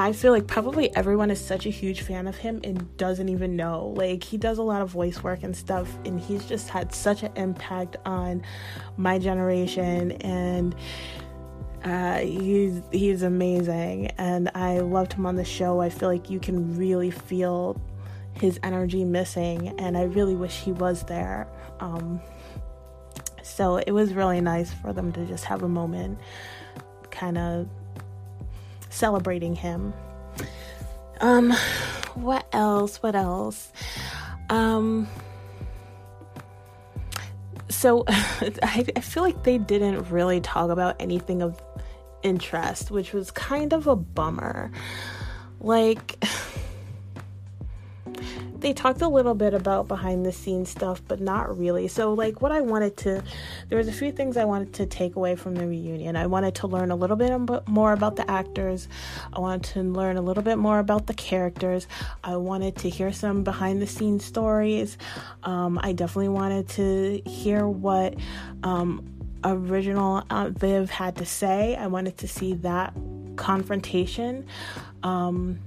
I 0.00 0.12
feel 0.12 0.32
like 0.32 0.46
probably 0.46 0.94
everyone 0.96 1.30
is 1.30 1.38
such 1.38 1.66
a 1.66 1.68
huge 1.68 2.00
fan 2.00 2.26
of 2.26 2.34
him 2.34 2.62
and 2.64 2.96
doesn't 2.96 3.28
even 3.28 3.54
know. 3.54 3.92
Like, 3.94 4.24
he 4.24 4.38
does 4.38 4.56
a 4.56 4.62
lot 4.62 4.80
of 4.80 4.88
voice 4.88 5.22
work 5.22 5.42
and 5.42 5.54
stuff, 5.54 5.94
and 6.06 6.18
he's 6.18 6.46
just 6.46 6.70
had 6.70 6.94
such 6.94 7.22
an 7.22 7.32
impact 7.36 7.98
on 8.06 8.42
my 8.96 9.18
generation. 9.18 10.12
And 10.12 10.74
uh, 11.84 12.18
he's 12.20 12.80
he's 12.90 13.22
amazing, 13.22 14.06
and 14.16 14.50
I 14.54 14.80
loved 14.80 15.12
him 15.12 15.26
on 15.26 15.36
the 15.36 15.44
show. 15.44 15.80
I 15.80 15.90
feel 15.90 16.08
like 16.08 16.30
you 16.30 16.40
can 16.40 16.78
really 16.78 17.10
feel 17.10 17.78
his 18.32 18.58
energy 18.62 19.04
missing, 19.04 19.78
and 19.78 19.98
I 19.98 20.04
really 20.04 20.34
wish 20.34 20.60
he 20.60 20.72
was 20.72 21.02
there. 21.04 21.46
Um, 21.78 22.22
so 23.42 23.76
it 23.76 23.92
was 23.92 24.14
really 24.14 24.40
nice 24.40 24.72
for 24.72 24.94
them 24.94 25.12
to 25.12 25.26
just 25.26 25.44
have 25.44 25.62
a 25.62 25.68
moment, 25.68 26.18
kind 27.10 27.36
of 27.36 27.68
celebrating 28.90 29.54
him. 29.56 29.94
Um, 31.20 31.52
what 32.14 32.46
else? 32.52 33.02
What 33.02 33.14
else? 33.14 33.72
Um, 34.48 35.08
so 37.68 38.04
I, 38.08 38.84
I 38.96 39.00
feel 39.00 39.22
like 39.22 39.42
they 39.44 39.58
didn't 39.58 40.10
really 40.10 40.40
talk 40.40 40.70
about 40.70 40.96
anything 41.00 41.42
of 41.42 41.60
interest, 42.22 42.90
which 42.90 43.12
was 43.12 43.30
kind 43.30 43.72
of 43.72 43.86
a 43.86 43.96
bummer. 43.96 44.70
Like, 45.60 46.22
they 48.60 48.72
talked 48.72 49.02
a 49.02 49.08
little 49.08 49.34
bit 49.34 49.54
about 49.54 49.88
behind 49.88 50.24
the 50.24 50.32
scenes 50.32 50.70
stuff, 50.70 51.02
but 51.06 51.20
not 51.20 51.58
really. 51.58 51.88
So, 51.88 52.12
like, 52.12 52.42
what 52.42 52.52
I 52.52 52.60
wanted 52.60 52.96
to, 52.98 53.22
there 53.68 53.78
was 53.78 53.88
a 53.88 53.92
few 53.92 54.12
things 54.12 54.36
I 54.36 54.44
wanted 54.44 54.72
to 54.74 54.86
take 54.86 55.16
away 55.16 55.36
from 55.36 55.54
the 55.54 55.66
reunion. 55.66 56.16
I 56.16 56.26
wanted 56.26 56.54
to 56.56 56.66
learn 56.66 56.90
a 56.90 56.96
little 56.96 57.16
bit 57.16 57.32
more 57.68 57.92
about 57.92 58.16
the 58.16 58.30
actors. 58.30 58.88
I 59.32 59.40
wanted 59.40 59.64
to 59.72 59.82
learn 59.82 60.16
a 60.16 60.22
little 60.22 60.42
bit 60.42 60.56
more 60.56 60.78
about 60.78 61.06
the 61.06 61.14
characters. 61.14 61.86
I 62.22 62.36
wanted 62.36 62.76
to 62.76 62.88
hear 62.88 63.12
some 63.12 63.44
behind 63.44 63.80
the 63.80 63.86
scenes 63.86 64.24
stories. 64.24 64.98
Um, 65.42 65.78
I 65.82 65.92
definitely 65.92 66.28
wanted 66.28 66.68
to 66.70 67.22
hear 67.26 67.66
what 67.66 68.14
um, 68.62 69.04
original 69.44 70.22
Aunt 70.30 70.58
Viv 70.58 70.90
had 70.90 71.16
to 71.16 71.26
say. 71.26 71.76
I 71.76 71.86
wanted 71.86 72.18
to 72.18 72.28
see 72.28 72.54
that 72.54 72.94
confrontation. 73.36 74.46
Um, 75.02 75.60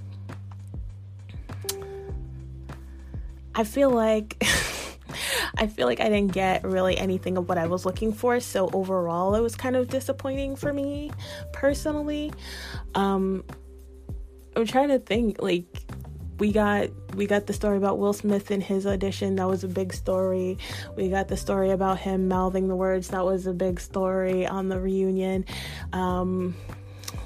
I 3.55 3.63
feel 3.63 3.89
like 3.89 4.37
I 5.57 5.67
feel 5.67 5.87
like 5.87 5.99
I 5.99 6.09
didn't 6.09 6.31
get 6.31 6.63
really 6.63 6.97
anything 6.97 7.37
of 7.37 7.47
what 7.47 7.57
I 7.57 7.67
was 7.67 7.85
looking 7.85 8.13
for. 8.13 8.39
So 8.39 8.69
overall, 8.73 9.35
it 9.35 9.41
was 9.41 9.55
kind 9.55 9.75
of 9.75 9.87
disappointing 9.87 10.55
for 10.55 10.73
me 10.73 11.11
personally. 11.51 12.33
Um, 12.95 13.43
I'm 14.55 14.65
trying 14.65 14.89
to 14.89 14.99
think 14.99 15.41
like 15.41 15.65
we 16.39 16.51
got 16.51 16.89
we 17.15 17.27
got 17.27 17.45
the 17.45 17.53
story 17.53 17.77
about 17.77 17.99
Will 17.99 18.13
Smith 18.13 18.49
and 18.51 18.61
his 18.61 18.87
audition 18.87 19.35
that 19.35 19.47
was 19.47 19.63
a 19.63 19.67
big 19.67 19.93
story. 19.93 20.57
We 20.95 21.09
got 21.09 21.27
the 21.27 21.37
story 21.37 21.71
about 21.71 21.99
him 21.99 22.27
mouthing 22.27 22.67
the 22.67 22.75
words 22.75 23.09
that 23.09 23.23
was 23.23 23.45
a 23.45 23.53
big 23.53 23.79
story 23.79 24.45
on 24.47 24.69
the 24.69 24.79
reunion. 24.79 25.45
Um, 25.93 26.55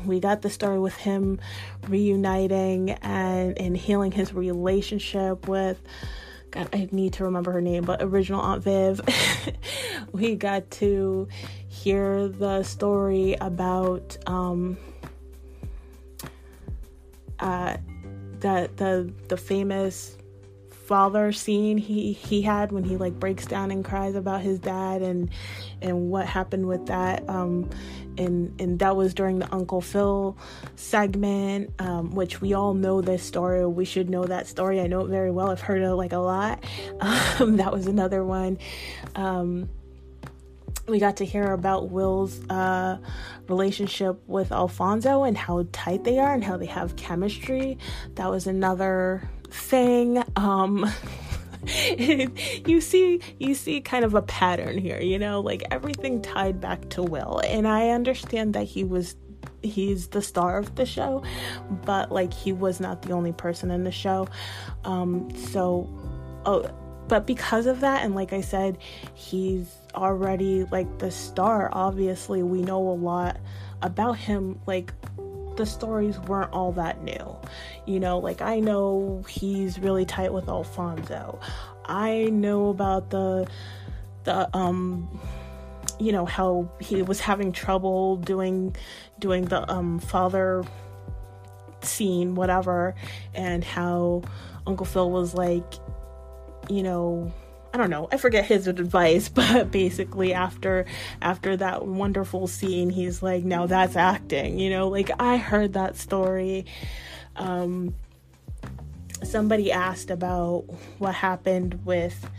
we 0.06 0.20
got 0.20 0.42
the 0.42 0.50
story 0.50 0.80
with 0.80 0.96
him 0.96 1.40
reuniting 1.88 2.92
and 2.92 3.58
and 3.60 3.78
healing 3.78 4.12
his 4.12 4.34
relationship 4.34 5.48
with 5.48 5.82
God, 6.52 6.70
I 6.74 6.88
need 6.92 7.14
to 7.14 7.26
remember 7.26 7.52
her 7.52 7.62
name, 7.62 7.84
but 7.84 8.02
original 8.02 8.40
Aunt 8.40 8.64
Viv. 8.64 9.02
we 10.12 10.36
got 10.36 10.70
to 10.72 11.28
hear 11.68 12.28
the 12.28 12.64
story 12.64 13.36
about 13.40 14.18
um 14.28 14.78
uh 17.40 17.78
that 18.40 18.78
the 18.78 19.12
the 19.28 19.38
famous 19.38 20.17
father 20.88 21.32
scene 21.32 21.78
he 21.78 22.14
he 22.14 22.42
had 22.42 22.72
when 22.72 22.84
he 22.84 22.96
like 22.98 23.14
breaks 23.20 23.46
down 23.46 23.72
and 23.72 23.84
cries 23.84 24.16
about 24.16 24.42
his 24.42 24.58
dad 24.60 25.02
and 25.02 25.30
and 25.82 26.10
what 26.10 26.26
happened 26.26 26.66
with 26.66 26.86
that 26.86 27.28
um 27.30 27.70
and 28.18 28.60
and 28.60 28.80
that 28.80 28.96
was 28.96 29.14
during 29.14 29.40
the 29.40 29.54
Uncle 29.54 29.82
Phil 29.82 30.38
segment, 30.76 31.74
um, 31.80 32.12
which 32.12 32.42
we 32.42 32.54
all 32.54 32.74
know 32.74 33.02
this 33.02 33.24
story. 33.24 33.66
We 33.66 33.86
should 33.86 34.10
know 34.10 34.26
that 34.26 34.48
story. 34.48 34.82
I 34.82 34.88
know 34.88 35.02
it 35.06 35.10
very 35.10 35.32
well. 35.32 35.50
I've 35.50 35.62
heard 35.62 35.82
it 35.82 35.94
like 35.94 36.14
a 36.14 36.18
lot. 36.18 36.64
Um, 37.40 37.58
that 37.58 37.72
was 37.72 37.86
another 37.88 38.24
one. 38.24 38.58
Um, 39.16 39.70
we 40.88 41.00
got 41.00 41.18
to 41.18 41.26
hear 41.26 41.52
about 41.52 41.90
Will's 41.90 42.40
uh, 42.50 42.98
relationship 43.48 44.22
with 44.28 44.52
Alfonso 44.52 45.24
and 45.24 45.38
how 45.38 45.68
tight 45.72 46.04
they 46.04 46.18
are 46.18 46.34
and 46.34 46.44
how 46.44 46.58
they 46.58 46.66
have 46.66 46.96
chemistry. 46.96 47.78
That 48.16 48.30
was 48.32 48.48
another 48.48 49.30
thing. 49.50 50.24
Um, 50.36 50.90
you 51.88 52.82
see 52.82 53.22
you 53.40 53.56
see 53.56 53.82
kind 53.82 54.06
of 54.06 54.14
a 54.14 54.22
pattern 54.22 54.78
here, 54.78 55.00
you 55.00 55.20
know, 55.20 55.42
like 55.42 55.64
everything 55.72 56.22
tied 56.22 56.62
back 56.62 56.90
to 56.90 57.04
Will. 57.04 57.42
And 57.46 57.68
I 57.68 57.90
understand 57.90 58.54
that 58.54 58.64
he 58.64 58.84
was 58.84 59.16
he's 59.64 60.08
the 60.10 60.22
star 60.22 60.58
of 60.58 60.76
the 60.76 60.86
show, 60.86 61.24
but 61.86 62.12
like 62.12 62.34
he 62.34 62.54
was 62.54 62.80
not 62.80 63.02
the 63.02 63.12
only 63.12 63.34
person 63.34 63.72
in 63.72 63.84
the 63.84 63.92
show. 63.92 64.28
Um 64.86 65.34
so 65.36 65.90
oh 66.46 66.70
but 67.08 67.26
because 67.26 67.68
of 67.68 67.80
that 67.82 68.04
and 68.04 68.16
like 68.16 68.34
I 68.34 68.42
said, 68.42 68.78
he's 69.14 69.74
already 69.96 70.66
like 70.66 71.00
the 71.00 71.12
star, 71.12 71.70
obviously 71.72 72.44
we 72.44 72.62
know 72.62 72.88
a 72.90 72.94
lot 72.94 73.40
about 73.82 74.18
him 74.18 74.60
like 74.66 74.94
the 75.58 75.66
stories 75.66 76.20
weren't 76.20 76.54
all 76.54 76.72
that 76.74 77.04
new. 77.04 77.36
You 77.86 78.00
know, 78.00 78.20
like 78.20 78.42
I 78.42 78.60
know 78.60 79.24
he's 79.28 79.80
really 79.80 80.06
tight 80.06 80.32
with 80.34 80.48
Alfonso. 80.48 81.40
I 81.86 82.26
know 82.26 82.70
about 82.70 83.10
the 83.10 83.48
the 84.24 84.56
um 84.56 85.20
you 86.00 86.12
know 86.12 86.26
how 86.26 86.70
he 86.80 87.02
was 87.02 87.20
having 87.20 87.52
trouble 87.52 88.18
doing 88.18 88.76
doing 89.20 89.46
the 89.46 89.70
um 89.72 90.00
father 90.00 90.64
scene 91.82 92.36
whatever 92.36 92.94
and 93.34 93.64
how 93.64 94.22
Uncle 94.66 94.86
Phil 94.86 95.10
was 95.10 95.34
like 95.34 95.76
you 96.70 96.84
know 96.84 97.32
I 97.74 97.78
don't 97.78 97.90
know. 97.90 98.08
I 98.12 98.18
forget 98.18 98.46
his 98.46 98.68
advice, 98.68 99.30
but 99.34 99.72
basically 99.72 100.34
after 100.34 100.86
after 101.22 101.58
that 101.58 101.86
wonderful 101.86 102.48
scene, 102.48 102.90
he's 102.90 103.22
like, 103.22 103.44
"Now 103.44 103.66
that's 103.66 103.96
acting." 103.96 104.60
You 104.60 104.70
know, 104.70 104.88
like 104.88 105.12
I 105.20 105.38
heard 105.38 105.74
that 105.74 105.98
story. 105.98 106.66
Um, 107.36 107.94
somebody 109.24 109.72
asked 109.72 110.10
about 110.10 110.66
what 110.98 111.14
happened 111.14 111.86
with 111.86 112.30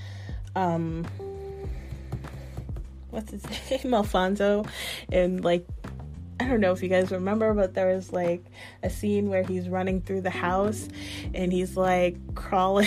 um, 0.56 1.06
what's 3.11 3.30
his 3.30 3.44
name, 3.85 3.94
Alfonso, 3.94 4.64
and 5.11 5.44
like 5.44 5.66
I 6.40 6.47
don't 6.47 6.61
know 6.61 6.73
if 6.73 6.82
you 6.82 6.88
guys 6.88 7.11
remember, 7.11 7.52
but 7.52 7.75
there 7.75 7.94
was 7.94 8.12
like 8.12 8.44
a 8.82 8.90
scene 8.90 9.28
where 9.28 9.42
he's 9.42 9.68
running 9.68 10.02
through 10.02 10.20
the 10.20 10.30
house 10.30 10.88
and 11.35 11.52
he's 11.52 11.76
like 11.76 12.16
crawling. 12.35 12.87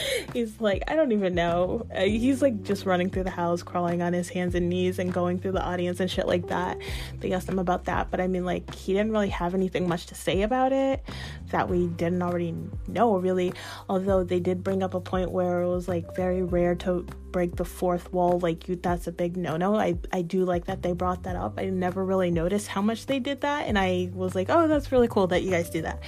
he's 0.32 0.60
like, 0.60 0.82
I 0.88 0.94
don't 0.94 1.12
even 1.12 1.34
know. 1.34 1.86
Uh, 1.94 2.02
he's 2.02 2.42
like 2.42 2.62
just 2.62 2.86
running 2.86 3.10
through 3.10 3.24
the 3.24 3.30
house, 3.30 3.62
crawling 3.62 4.02
on 4.02 4.12
his 4.12 4.28
hands 4.28 4.54
and 4.54 4.68
knees 4.68 4.98
and 4.98 5.12
going 5.12 5.38
through 5.38 5.52
the 5.52 5.62
audience 5.62 6.00
and 6.00 6.10
shit 6.10 6.26
like 6.26 6.48
that. 6.48 6.78
They 7.20 7.32
asked 7.32 7.48
him 7.48 7.58
about 7.58 7.84
that, 7.84 8.10
but 8.10 8.20
I 8.20 8.26
mean, 8.26 8.44
like, 8.44 8.74
he 8.74 8.92
didn't 8.92 9.12
really 9.12 9.30
have 9.30 9.54
anything 9.54 9.88
much 9.88 10.06
to 10.06 10.14
say 10.14 10.42
about 10.42 10.72
it 10.72 11.02
that 11.50 11.68
we 11.68 11.86
didn't 11.88 12.22
already 12.22 12.54
know, 12.88 13.16
really. 13.16 13.52
Although 13.88 14.24
they 14.24 14.40
did 14.40 14.64
bring 14.64 14.82
up 14.82 14.94
a 14.94 15.00
point 15.00 15.30
where 15.30 15.62
it 15.62 15.68
was 15.68 15.88
like 15.88 16.14
very 16.16 16.42
rare 16.42 16.74
to 16.76 17.06
break 17.32 17.56
the 17.56 17.64
fourth 17.64 18.12
wall 18.12 18.38
like 18.38 18.68
you 18.68 18.76
that's 18.76 19.06
a 19.06 19.12
big 19.12 19.36
no-no. 19.36 19.74
I 19.74 19.98
i 20.12 20.22
do 20.22 20.44
like 20.44 20.66
that 20.66 20.82
they 20.82 20.92
brought 20.92 21.24
that 21.24 21.34
up. 21.36 21.54
I 21.58 21.64
never 21.66 22.04
really 22.04 22.30
noticed 22.30 22.68
how 22.68 22.82
much 22.82 23.06
they 23.06 23.18
did 23.18 23.40
that 23.40 23.66
and 23.66 23.78
i 23.78 24.10
was 24.14 24.34
like 24.34 24.48
oh 24.50 24.68
that's 24.68 24.92
really 24.92 25.08
cool 25.08 25.26
that 25.28 25.42
you 25.42 25.50
guys 25.50 25.70
do 25.70 25.82
that. 25.82 26.00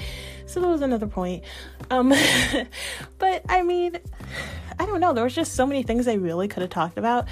So 0.46 0.60
that 0.60 0.68
was 0.68 0.82
another 0.82 1.06
point. 1.06 1.44
Um 1.90 2.12
but 3.18 3.42
i 3.48 3.62
mean 3.62 3.98
i 4.78 4.86
don't 4.86 5.00
know. 5.00 5.12
There 5.12 5.24
was 5.24 5.34
just 5.34 5.54
so 5.54 5.66
many 5.66 5.82
things 5.82 6.04
they 6.04 6.18
really 6.18 6.48
could 6.48 6.60
have 6.60 6.70
talked 6.70 6.98
about. 6.98 7.26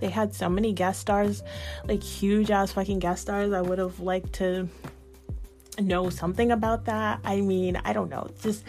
They 0.00 0.10
had 0.10 0.34
so 0.34 0.48
many 0.48 0.72
guest 0.72 1.00
stars 1.00 1.42
like 1.84 2.02
huge 2.02 2.50
ass 2.50 2.72
fucking 2.72 2.98
guest 2.98 3.22
stars. 3.22 3.52
I 3.52 3.62
would 3.62 3.78
have 3.78 4.00
liked 4.00 4.34
to 4.34 4.68
know 5.80 6.10
something 6.10 6.50
about 6.50 6.84
that. 6.84 7.20
I 7.24 7.40
mean 7.40 7.80
i 7.84 7.92
don't 7.92 8.10
know. 8.10 8.26
It's 8.28 8.42
just 8.42 8.64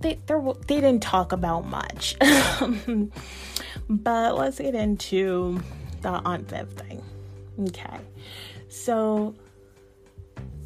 they 0.00 0.18
they 0.26 0.80
didn't 0.80 1.00
talk 1.00 1.32
about 1.32 1.66
much. 1.66 2.16
but 3.88 4.36
let's 4.36 4.58
get 4.58 4.74
into 4.74 5.60
the 6.02 6.08
Aunt 6.08 6.48
Viv 6.48 6.72
thing. 6.72 7.02
Okay. 7.68 7.98
So 8.68 9.34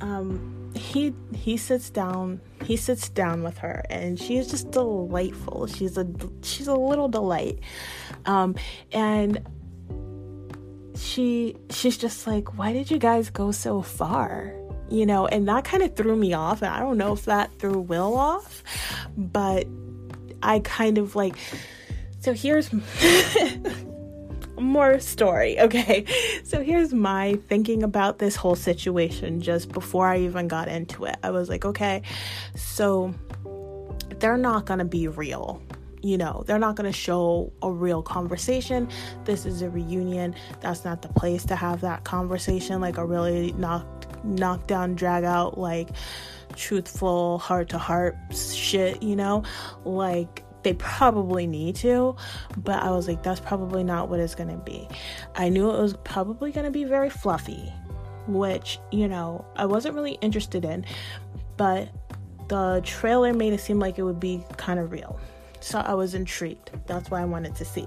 um 0.01 0.73
he 0.75 1.15
he 1.35 1.57
sits 1.57 1.89
down 1.91 2.41
he 2.65 2.77
sits 2.77 3.09
down 3.09 3.43
with 3.43 3.59
her 3.59 3.85
and 3.91 4.19
she 4.19 4.37
is 4.37 4.51
just 4.51 4.71
delightful 4.73 5.67
she's 5.67 5.97
a 5.97 6.07
she's 6.43 6.67
a 6.67 6.75
little 6.75 7.09
delight 7.09 7.61
um 8.27 8.57
and 8.93 9.41
she 10.97 11.57
she's 11.71 11.97
just 11.97 12.27
like 12.27 12.59
why 12.59 12.73
did 12.73 12.91
you 12.91 12.99
guys 12.99 13.31
go 13.31 13.53
so 13.53 13.81
far 13.81 14.53
you 14.95 15.07
know, 15.07 15.27
and 15.27 15.49
that 15.49 15.65
kind 15.65 15.83
of 15.83 15.97
threw 15.97 16.17
me 16.17 16.33
off. 16.33 16.63
And 16.63 16.73
I 16.73 16.79
don't 16.79 16.97
know 16.97 17.13
if 17.13 17.25
that 17.25 17.59
threw 17.59 17.81
Will 17.81 18.17
off, 18.17 18.63
but 19.17 19.67
I 20.43 20.61
kind 20.61 20.99
of 20.99 21.17
like. 21.17 21.37
So 22.21 22.33
here's 22.33 22.71
more 24.59 24.99
story, 25.01 25.61
okay? 25.61 26.07
So 26.45 26.63
here's 26.63 26.95
my 26.95 27.39
thinking 27.49 27.83
about 27.83 28.19
this 28.19 28.37
whole 28.37 28.55
situation 28.55 29.41
just 29.41 29.73
before 29.73 30.07
I 30.07 30.21
even 30.21 30.49
got 30.49 30.69
into 30.69 31.05
it. 31.05 31.17
I 31.23 31.31
was 31.31 31.49
like, 31.49 31.65
okay, 31.65 32.03
so 32.55 33.13
they're 34.21 34.39
not 34.39 34.65
gonna 34.65 34.85
be 34.85 35.09
real. 35.09 35.61
You 36.05 36.19
know, 36.19 36.45
they're 36.47 36.59
not 36.59 36.77
going 36.77 36.93
to 36.93 36.97
show 36.97 37.51
a 37.63 37.73
real 37.73 38.03
conversation. 38.03 38.91
This 39.25 39.47
is 39.47 39.63
a 39.63 39.71
reunion. 39.71 40.35
That's 40.61 40.85
not 40.85 41.01
the 41.01 41.09
place 41.09 41.47
to 41.47 41.57
have 41.57 41.81
that 41.81 42.05
conversation, 42.05 42.83
like 42.83 42.99
a 42.99 43.07
really 43.07 43.53
not 43.53 43.87
knock 44.23 44.67
down, 44.67 44.97
drag 44.97 45.25
out, 45.25 45.57
like 45.57 45.89
truthful, 46.57 47.39
heart 47.39 47.71
to 47.71 47.79
heart 47.79 48.19
shit, 48.35 49.03
you 49.03 49.17
know? 49.17 49.45
Like, 49.87 50.45
they 50.63 50.75
probably 50.75 51.47
need 51.47 51.77
to, 51.77 52.17
but 52.59 52.83
I 52.83 52.91
was 52.91 53.09
like, 53.09 53.23
that's 53.23 53.41
probably 53.41 53.83
not 53.83 54.11
what 54.11 54.21
it's 54.21 54.35
gonna 54.35 54.59
be. 54.59 54.87
I 55.35 55.49
knew 55.49 55.71
it 55.71 55.81
was 55.81 55.95
probably 56.05 56.53
gonna 56.53 56.71
be 56.71 56.85
very 56.85 57.09
fluffy, 57.09 57.73
which, 58.27 58.79
you 58.93 59.09
know, 59.09 59.45
I 59.57 59.65
wasn't 59.65 59.95
really 59.95 60.19
interested 60.21 60.67
in, 60.67 60.85
but 61.57 61.89
the 62.49 62.83
trailer 62.85 63.33
made 63.33 63.55
it 63.55 63.61
seem 63.61 63.79
like 63.79 63.99
it 63.99 64.03
would 64.03 64.21
be 64.21 64.45
kind 64.59 64.79
of 64.79 64.93
real. 64.93 65.19
So 65.65 65.79
I 65.79 65.95
was 65.95 66.15
intrigued. 66.15 66.73
That's 66.87 67.11
why 67.11 67.23
I 67.23 67.25
wanted 67.25 67.55
to 67.55 67.65
see. 67.65 67.87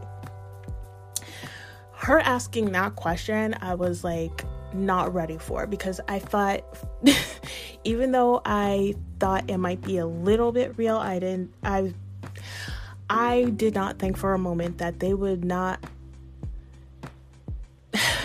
Her 1.91 2.19
asking 2.19 2.71
that 2.71 2.95
question, 2.95 3.55
I 3.61 3.75
was 3.75 4.03
like, 4.03 4.43
not 4.73 5.13
ready 5.13 5.37
for 5.37 5.67
because 5.67 6.01
I 6.07 6.17
thought, 6.17 6.63
even 7.83 8.11
though 8.11 8.41
I 8.43 8.95
thought 9.19 9.47
it 9.47 9.57
might 9.57 9.81
be 9.81 9.99
a 9.99 10.07
little 10.07 10.51
bit 10.51 10.75
real, 10.75 10.97
I 10.97 11.19
didn't, 11.19 11.53
I, 11.63 11.93
I 13.11 13.43
did 13.55 13.75
not 13.75 13.99
think 13.99 14.17
for 14.17 14.33
a 14.33 14.39
moment 14.39 14.79
that 14.79 14.99
they 14.99 15.13
would 15.13 15.45
not. 15.45 15.79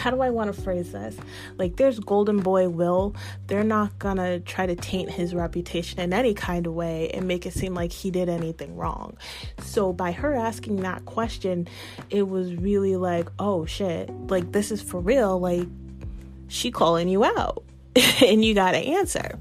How 0.03 0.11
do 0.11 0.21
I 0.21 0.31
want 0.31 0.53
to 0.53 0.61
phrase 0.61 0.91
this? 0.91 1.17
Like, 1.59 1.77
there's 1.77 2.01
Golden 2.01 2.41
Boy 2.41 2.69
Will. 2.69 3.15
They're 3.47 3.63
not 3.63 4.01
gonna 4.01 4.41
try 4.41 4.67
to 4.67 4.75
taint 4.75 5.09
his 5.09 5.33
reputation 5.33 6.01
in 6.01 6.13
any 6.13 6.35
kind 6.35 6.67
of 6.67 6.75
way 6.75 7.09
and 7.11 7.29
make 7.29 7.47
it 7.47 7.53
seem 7.53 7.73
like 7.73 7.93
he 7.93 8.11
did 8.11 8.29
anything 8.29 8.77
wrong. 8.77 9.17
So, 9.61 9.93
by 9.93 10.11
her 10.11 10.35
asking 10.35 10.79
that 10.79 11.05
question, 11.05 11.69
it 12.11 12.27
was 12.29 12.53
really 12.57 12.97
like, 12.97 13.29
oh 13.39 13.65
shit, 13.65 14.11
like, 14.27 14.51
this 14.51 14.73
is 14.73 14.83
for 14.83 14.99
real. 14.99 15.39
Like, 15.39 15.69
she 16.49 16.73
calling 16.73 17.09
you 17.09 17.25
out 17.25 17.63
and 18.25 18.45
you 18.45 18.55
got 18.55 18.73
to 18.73 18.79
answer. 18.79 19.39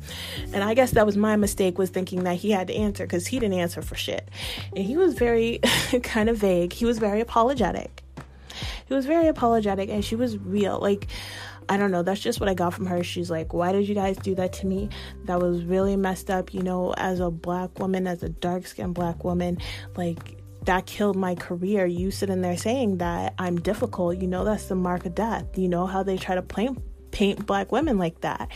And 0.54 0.64
I 0.64 0.76
guess 0.76 0.92
that 0.92 1.08
was 1.08 1.18
my 1.18 1.38
mistake 1.38 1.80
was 1.80 1.90
thinking 1.90 2.26
that 2.26 2.36
he 2.36 2.52
had 2.52 2.68
to 2.68 2.76
answer 2.76 3.08
cuz 3.08 3.26
he 3.26 3.40
didn't 3.40 3.58
answer 3.58 3.82
for 3.82 3.96
shit. 3.96 4.30
And 4.76 4.86
he 4.86 4.96
was 4.96 5.16
very 5.16 5.58
kind 6.04 6.30
of 6.30 6.38
vague. 6.38 6.72
He 6.72 6.86
was 6.86 7.00
very 7.00 7.20
apologetic. 7.20 8.04
He 8.92 8.96
was 8.96 9.06
very 9.06 9.28
apologetic 9.28 9.88
and 9.90 10.04
she 10.04 10.18
was 10.18 10.38
real. 10.38 10.78
Like 10.78 11.08
I 11.70 11.78
don't 11.78 11.92
know, 11.92 12.04
that's 12.04 12.20
just 12.20 12.42
what 12.42 12.50
I 12.50 12.54
got 12.54 12.74
from 12.74 12.88
her. 12.88 13.06
She's 13.06 13.32
like, 13.32 13.54
"Why 13.54 13.72
did 13.72 13.88
you 13.88 13.96
guys 13.96 14.18
do 14.18 14.36
that 14.36 14.52
to 14.52 14.68
me? 14.68 14.90
That 15.24 15.40
was 15.40 15.64
really 15.64 15.96
messed 15.96 16.30
up, 16.30 16.54
you 16.54 16.62
know, 16.62 16.94
as 16.98 17.22
a 17.22 17.32
black 17.32 17.80
woman, 17.80 18.06
as 18.06 18.22
a 18.22 18.28
dark-skinned 18.28 18.94
black 18.94 19.24
woman, 19.24 19.60
like 19.96 20.44
that 20.66 20.88
killed 20.88 21.16
my 21.16 21.36
career. 21.36 21.86
You 21.86 22.12
sitting 22.12 22.42
there 22.42 22.58
saying 22.58 22.98
that 22.98 23.34
I'm 23.40 23.62
difficult, 23.62 24.18
you 24.18 24.28
know, 24.28 24.44
that's 24.44 24.66
the 24.66 24.76
mark 24.76 25.06
of 25.06 25.16
death. 25.16 25.58
You 25.58 25.70
know 25.70 25.86
how 25.86 26.04
they 26.04 26.18
try 26.18 26.36
to 26.36 26.42
paint 26.42 26.78
paint 27.12 27.46
black 27.46 27.72
women 27.72 27.98
like 27.98 28.20
that. 28.20 28.52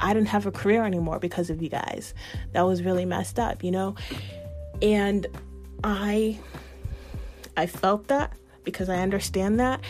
I 0.00 0.14
didn't 0.14 0.28
have 0.28 0.46
a 0.46 0.50
career 0.50 0.82
anymore 0.86 1.18
because 1.18 1.50
of 1.50 1.60
you 1.60 1.68
guys. 1.68 2.14
That 2.52 2.62
was 2.62 2.82
really 2.82 3.04
messed 3.04 3.38
up, 3.38 3.62
you 3.62 3.70
know? 3.70 3.96
And 4.80 5.26
I 5.84 6.38
I 7.54 7.66
felt 7.66 8.08
that 8.08 8.32
because 8.72 8.88
I 8.88 8.96
understand 8.96 9.60
that 9.60 9.80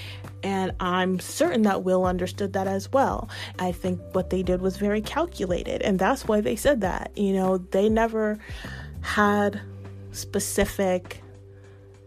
and 0.43 0.73
I'm 0.81 1.19
certain 1.21 1.63
that 1.63 1.83
Will 1.83 2.05
understood 2.05 2.53
that 2.53 2.67
as 2.67 2.91
well. 2.93 3.29
I 3.59 3.73
think 3.73 4.01
what 4.13 4.31
they 4.31 4.43
did 4.43 4.61
was 4.61 4.77
very 4.77 5.01
calculated 5.01 5.83
and 5.83 5.99
that's 5.99 6.27
why 6.27 6.41
they 6.41 6.57
said 6.57 6.81
that. 6.83 7.11
You 7.17 7.33
know, 7.33 7.59
they 7.59 7.89
never 7.89 8.39
had 9.01 9.61
specific 10.13 11.23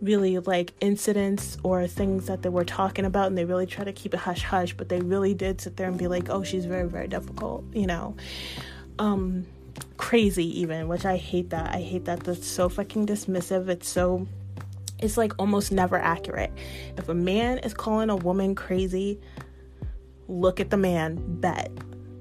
really 0.01 0.39
like 0.39 0.73
incidents 0.81 1.57
or 1.63 1.85
things 1.85 2.25
that 2.25 2.41
they 2.41 2.49
were 2.49 2.65
talking 2.65 3.05
about 3.05 3.27
and 3.27 3.37
they 3.37 3.45
really 3.45 3.67
try 3.67 3.83
to 3.83 3.93
keep 3.93 4.13
it 4.13 4.19
hush 4.19 4.43
hush 4.43 4.73
but 4.73 4.89
they 4.89 4.99
really 4.99 5.33
did 5.33 5.61
sit 5.61 5.77
there 5.77 5.87
and 5.87 5.97
be 5.97 6.07
like 6.07 6.27
oh 6.29 6.41
she's 6.43 6.65
very 6.65 6.87
very 6.87 7.07
difficult 7.07 7.63
you 7.71 7.85
know 7.85 8.15
um 8.97 9.45
crazy 9.97 10.59
even 10.59 10.87
which 10.87 11.05
i 11.05 11.17
hate 11.17 11.51
that 11.51 11.73
i 11.73 11.79
hate 11.79 12.05
that 12.05 12.21
that's 12.21 12.47
so 12.47 12.67
fucking 12.67 13.05
dismissive 13.05 13.69
it's 13.69 13.87
so 13.87 14.27
it's 15.01 15.17
like 15.17 15.33
almost 15.39 15.71
never 15.71 15.97
accurate 15.97 16.51
if 16.97 17.09
a 17.09 17.13
man 17.13 17.57
is 17.59 17.73
calling 17.73 18.09
a 18.09 18.15
woman 18.15 18.55
crazy 18.55 19.19
look 20.27 20.59
at 20.59 20.69
the 20.69 20.77
man 20.77 21.17
bet 21.39 21.71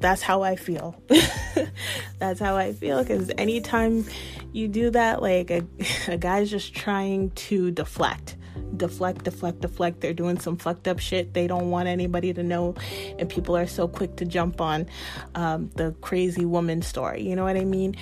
that's 0.00 0.22
how 0.22 0.42
I 0.42 0.56
feel. 0.56 1.00
that's 2.18 2.40
how 2.40 2.56
I 2.56 2.72
feel 2.72 3.02
because 3.02 3.30
anytime 3.36 4.06
you 4.52 4.66
do 4.66 4.90
that, 4.90 5.22
like 5.22 5.50
a, 5.50 5.62
a 6.08 6.16
guy's 6.16 6.50
just 6.50 6.74
trying 6.74 7.30
to 7.32 7.70
deflect, 7.70 8.36
deflect, 8.76 9.24
deflect, 9.24 9.60
deflect. 9.60 10.00
They're 10.00 10.14
doing 10.14 10.40
some 10.40 10.56
fucked 10.56 10.88
up 10.88 10.98
shit 10.98 11.34
they 11.34 11.46
don't 11.46 11.70
want 11.70 11.86
anybody 11.86 12.32
to 12.32 12.42
know, 12.42 12.74
and 13.18 13.28
people 13.28 13.56
are 13.56 13.66
so 13.66 13.86
quick 13.86 14.16
to 14.16 14.24
jump 14.24 14.60
on 14.60 14.86
um, 15.34 15.70
the 15.76 15.94
crazy 16.00 16.46
woman 16.46 16.82
story. 16.82 17.22
You 17.22 17.36
know 17.36 17.44
what 17.44 17.56
I 17.56 17.64
mean? 17.64 17.94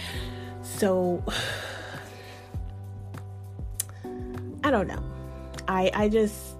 So 0.62 1.25
I 4.68 4.70
don't 4.70 4.87
know. 4.87 5.02
I 5.66 5.90
I 5.94 6.09
just 6.11 6.59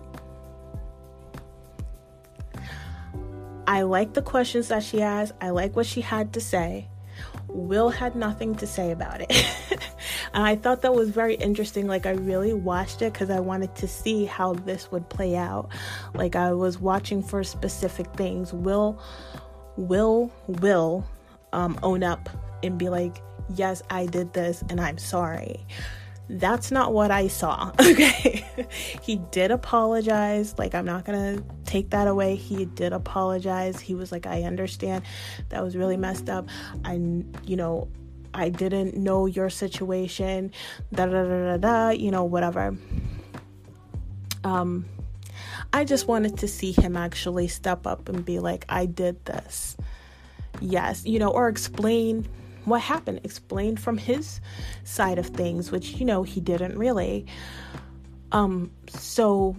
I 3.67 3.83
like 3.83 4.15
the 4.15 4.23
questions 4.23 4.69
that 4.69 4.83
she 4.83 5.03
asked. 5.03 5.35
I 5.43 5.51
like 5.51 5.77
what 5.77 5.85
she 5.85 6.01
had 6.01 6.33
to 6.33 6.41
say. 6.41 6.89
Will 7.49 7.91
had 7.91 8.17
nothing 8.17 8.55
to 8.57 8.67
say 8.67 8.93
about 8.93 9.21
it. 9.21 9.31
and 10.33 10.43
I 10.43 10.57
thought 10.57 10.81
that 10.81 10.95
was 10.95 11.11
very 11.11 11.35
interesting. 11.35 11.87
Like, 11.87 12.07
I 12.07 12.13
really 12.13 12.55
watched 12.55 13.03
it 13.03 13.13
because 13.13 13.29
I 13.29 13.41
wanted 13.41 13.75
to 13.77 13.87
see 13.87 14.25
how 14.25 14.55
this 14.55 14.91
would 14.91 15.11
play 15.11 15.37
out. 15.37 15.69
Like, 16.15 16.35
I 16.35 16.55
was 16.55 16.79
watching 16.79 17.23
for 17.23 17.45
specific 17.45 18.07
things. 18.15 18.55
Will, 18.55 18.99
will, 19.77 20.33
will 20.47 21.05
um, 21.53 21.79
own 21.83 22.03
up 22.03 22.31
and 22.63 22.79
be 22.79 22.89
like, 22.89 23.21
yes, 23.55 23.83
I 23.91 24.07
did 24.07 24.33
this 24.33 24.65
and 24.71 24.81
I'm 24.81 24.97
sorry. 24.97 25.67
That's 26.31 26.71
not 26.71 26.93
what 26.93 27.11
I 27.11 27.29
saw. 27.29 27.73
Okay. 27.81 28.45
he 29.03 29.17
did 29.17 29.51
apologize. 29.51 30.55
Like, 30.59 30.75
I'm 30.75 30.85
not 30.85 31.05
going 31.05 31.39
to 31.39 31.45
take 31.65 31.91
that 31.91 32.07
away. 32.07 32.37
He 32.37 32.67
did 32.67 32.93
apologize. 32.93 33.81
He 33.81 33.95
was 33.95 34.13
like, 34.13 34.27
I 34.27 34.43
understand. 34.43 35.05
That 35.49 35.65
was 35.65 35.75
really 35.75 35.97
messed 35.97 36.29
up. 36.29 36.49
I, 36.85 36.95
you 37.45 37.57
know, 37.57 37.89
I 38.35 38.51
didn't 38.51 38.95
know 38.95 39.27
your 39.27 39.51
situation. 39.51 40.53
Da 40.93 41.07
da 41.07 41.25
da 41.25 41.45
da 41.45 41.57
da, 41.57 41.89
you 41.91 42.11
know, 42.11 42.25
whatever. 42.25 42.77
Um, 44.45 44.85
I 45.73 45.85
just 45.85 46.09
wanted 46.09 46.39
to 46.39 46.49
see 46.49 46.73
him 46.73 46.97
actually 46.97 47.49
step 47.49 47.87
up 47.87 48.09
and 48.09 48.25
be 48.25 48.39
like, 48.39 48.65
I 48.69 48.87
did 48.87 49.25
this. 49.25 49.77
Yes, 50.61 51.05
you 51.05 51.19
know, 51.19 51.31
or 51.31 51.49
explain 51.49 52.29
what 52.69 52.81
happened, 52.81 53.21
explained 53.25 53.81
from 53.81 53.99
his 53.99 54.41
side 54.85 55.19
of 55.19 55.27
things, 55.27 55.71
which, 55.71 55.93
you 55.95 56.05
know, 56.05 56.23
he 56.23 56.41
didn't 56.41 56.79
really. 56.79 57.27
Um, 58.33 58.71
so 58.89 59.57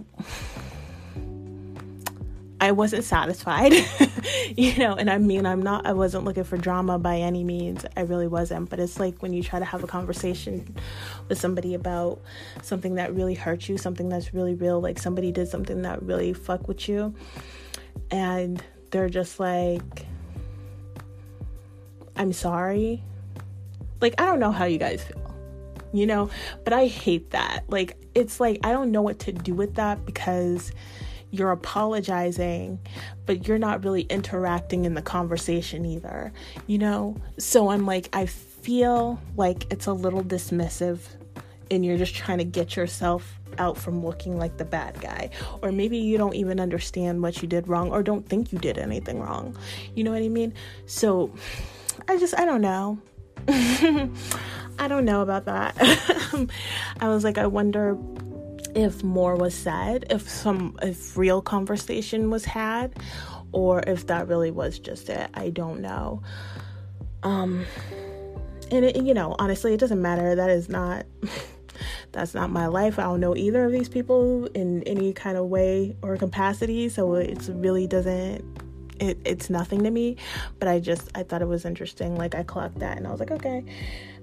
I 2.60 2.72
wasn't 2.72 3.04
satisfied, 3.04 3.72
you 4.56 4.76
know, 4.76 4.94
and 4.94 5.08
I 5.08 5.16
mean, 5.16 5.46
I'm 5.46 5.62
not, 5.62 5.86
I 5.86 5.94
wasn't 5.94 6.24
looking 6.24 6.44
for 6.44 6.58
drama 6.58 6.98
by 6.98 7.16
any 7.16 7.42
means. 7.42 7.86
I 7.96 8.02
really 8.02 8.26
wasn't. 8.26 8.68
But 8.68 8.80
it's 8.80 9.00
like 9.00 9.22
when 9.22 9.32
you 9.32 9.42
try 9.42 9.58
to 9.58 9.64
have 9.64 9.82
a 9.82 9.86
conversation 9.86 10.76
with 11.28 11.38
somebody 11.38 11.74
about 11.74 12.20
something 12.62 12.96
that 12.96 13.14
really 13.14 13.34
hurts 13.34 13.68
you, 13.68 13.78
something 13.78 14.10
that's 14.10 14.34
really 14.34 14.54
real, 14.54 14.78
like 14.78 14.98
somebody 14.98 15.32
did 15.32 15.48
something 15.48 15.82
that 15.82 16.02
really 16.02 16.34
fuck 16.34 16.68
with 16.68 16.86
you, 16.86 17.14
and 18.10 18.62
they're 18.90 19.08
just 19.08 19.40
like, 19.40 20.06
I'm 22.20 22.34
sorry. 22.34 23.02
Like, 24.02 24.20
I 24.20 24.26
don't 24.26 24.40
know 24.40 24.52
how 24.52 24.66
you 24.66 24.76
guys 24.76 25.02
feel, 25.02 25.34
you 25.94 26.04
know, 26.04 26.28
but 26.64 26.74
I 26.74 26.86
hate 26.86 27.30
that. 27.30 27.64
Like, 27.68 27.96
it's 28.14 28.40
like, 28.40 28.58
I 28.62 28.72
don't 28.72 28.92
know 28.92 29.00
what 29.00 29.20
to 29.20 29.32
do 29.32 29.54
with 29.54 29.76
that 29.76 30.04
because 30.04 30.70
you're 31.30 31.50
apologizing, 31.50 32.78
but 33.24 33.48
you're 33.48 33.58
not 33.58 33.84
really 33.84 34.02
interacting 34.02 34.84
in 34.84 34.92
the 34.92 35.00
conversation 35.00 35.86
either, 35.86 36.30
you 36.66 36.76
know? 36.76 37.16
So 37.38 37.70
I'm 37.70 37.86
like, 37.86 38.10
I 38.12 38.26
feel 38.26 39.18
like 39.38 39.72
it's 39.72 39.86
a 39.86 39.92
little 39.94 40.22
dismissive 40.22 40.98
and 41.70 41.86
you're 41.86 41.96
just 41.96 42.14
trying 42.14 42.38
to 42.38 42.44
get 42.44 42.76
yourself 42.76 43.40
out 43.56 43.78
from 43.78 44.04
looking 44.04 44.38
like 44.38 44.58
the 44.58 44.66
bad 44.66 45.00
guy. 45.00 45.30
Or 45.62 45.72
maybe 45.72 45.96
you 45.96 46.18
don't 46.18 46.34
even 46.34 46.60
understand 46.60 47.22
what 47.22 47.40
you 47.40 47.48
did 47.48 47.66
wrong 47.66 47.90
or 47.90 48.02
don't 48.02 48.28
think 48.28 48.52
you 48.52 48.58
did 48.58 48.76
anything 48.76 49.20
wrong. 49.20 49.56
You 49.94 50.04
know 50.04 50.10
what 50.10 50.22
I 50.22 50.28
mean? 50.28 50.52
So 50.84 51.32
I 52.08 52.18
just, 52.18 52.38
I 52.38 52.44
don't 52.44 52.60
know. 52.60 52.98
I 53.48 54.88
don't 54.88 55.04
know 55.04 55.20
about 55.20 55.44
that. 55.44 55.76
I 57.00 57.08
was 57.08 57.24
like, 57.24 57.38
I 57.38 57.46
wonder 57.46 57.98
if 58.74 59.02
more 59.02 59.36
was 59.36 59.54
said, 59.54 60.06
if 60.10 60.28
some 60.28 60.78
if 60.82 61.16
real 61.16 61.42
conversation 61.42 62.30
was 62.30 62.44
had, 62.44 62.94
or 63.52 63.82
if 63.86 64.06
that 64.06 64.28
really 64.28 64.50
was 64.50 64.78
just 64.78 65.08
it. 65.08 65.28
I 65.34 65.50
don't 65.50 65.80
know. 65.80 66.22
Um 67.22 67.66
and 68.70 68.84
it, 68.84 68.96
you 68.96 69.14
know, 69.14 69.34
honestly, 69.38 69.74
it 69.74 69.80
doesn't 69.80 70.00
matter. 70.00 70.34
That 70.34 70.50
is 70.50 70.68
not 70.68 71.04
that's 72.12 72.34
not 72.34 72.50
my 72.50 72.66
life. 72.66 72.98
I 72.98 73.02
don't 73.02 73.20
know 73.20 73.36
either 73.36 73.64
of 73.64 73.72
these 73.72 73.88
people 73.88 74.46
in 74.54 74.82
any 74.84 75.12
kind 75.12 75.36
of 75.36 75.46
way 75.46 75.96
or 76.02 76.16
capacity, 76.16 76.88
so 76.88 77.14
it 77.14 77.48
really 77.52 77.86
doesn't 77.86 78.44
it, 79.00 79.18
it's 79.24 79.50
nothing 79.50 79.82
to 79.82 79.90
me 79.90 80.16
but 80.58 80.68
i 80.68 80.78
just 80.78 81.08
i 81.14 81.22
thought 81.22 81.42
it 81.42 81.48
was 81.48 81.64
interesting 81.64 82.16
like 82.16 82.34
i 82.34 82.42
clocked 82.42 82.78
that 82.78 82.96
and 82.96 83.06
i 83.06 83.10
was 83.10 83.20
like 83.20 83.30
okay 83.30 83.64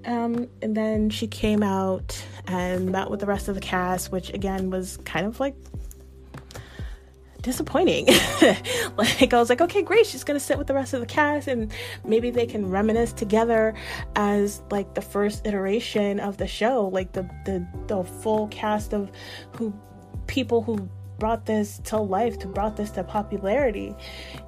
um, 0.04 0.48
and 0.62 0.76
then 0.76 1.10
she 1.10 1.26
came 1.26 1.62
out 1.62 2.22
and 2.46 2.90
met 2.90 3.10
with 3.10 3.20
the 3.20 3.26
rest 3.26 3.48
of 3.48 3.54
the 3.54 3.60
cast, 3.60 4.12
which 4.12 4.32
again 4.32 4.70
was 4.70 4.98
kind 5.04 5.26
of 5.26 5.40
like 5.40 5.54
disappointing. 7.42 8.06
like 8.96 9.32
I 9.32 9.38
was 9.38 9.48
like, 9.48 9.60
okay, 9.60 9.82
great, 9.82 10.06
she's 10.06 10.24
gonna 10.24 10.40
sit 10.40 10.56
with 10.56 10.66
the 10.66 10.74
rest 10.74 10.94
of 10.94 11.00
the 11.00 11.06
cast 11.06 11.48
and 11.48 11.72
maybe 12.04 12.30
they 12.30 12.46
can 12.46 12.70
reminisce 12.70 13.12
together 13.12 13.74
as 14.16 14.62
like 14.70 14.94
the 14.94 15.02
first 15.02 15.46
iteration 15.46 16.20
of 16.20 16.36
the 16.36 16.46
show, 16.46 16.88
like 16.88 17.12
the 17.12 17.28
the, 17.44 17.66
the 17.88 18.04
full 18.04 18.48
cast 18.48 18.92
of 18.94 19.10
who 19.52 19.74
people 20.26 20.62
who 20.62 20.88
brought 21.18 21.46
this 21.46 21.80
to 21.84 21.98
life, 21.98 22.38
to 22.40 22.46
brought 22.46 22.76
this 22.76 22.90
to 22.92 23.04
popularity, 23.04 23.94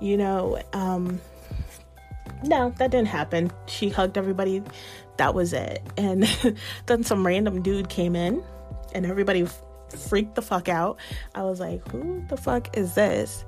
you 0.01 0.17
know. 0.17 0.63
Um 0.73 1.21
no, 2.43 2.71
that 2.79 2.91
didn't 2.91 3.09
happen. 3.09 3.51
She 3.67 3.91
hugged 3.91 4.17
everybody 4.17 4.63
that 5.19 5.35
was 5.35 5.53
it. 5.53 5.83
And 5.99 6.25
then 6.87 7.05
some 7.05 7.27
random 7.27 7.61
dude 7.61 7.91
came 7.91 8.17
in 8.17 8.43
and 8.95 9.05
everybody 9.05 9.47
freaked 9.93 10.35
the 10.35 10.43
fuck 10.43 10.69
out. 10.69 10.99
I 11.35 11.43
was 11.43 11.61
like, 11.61 11.87
who 11.89 12.25
the 12.29 12.37
fuck 12.37 12.77
is 12.77 12.95
this? 12.95 13.45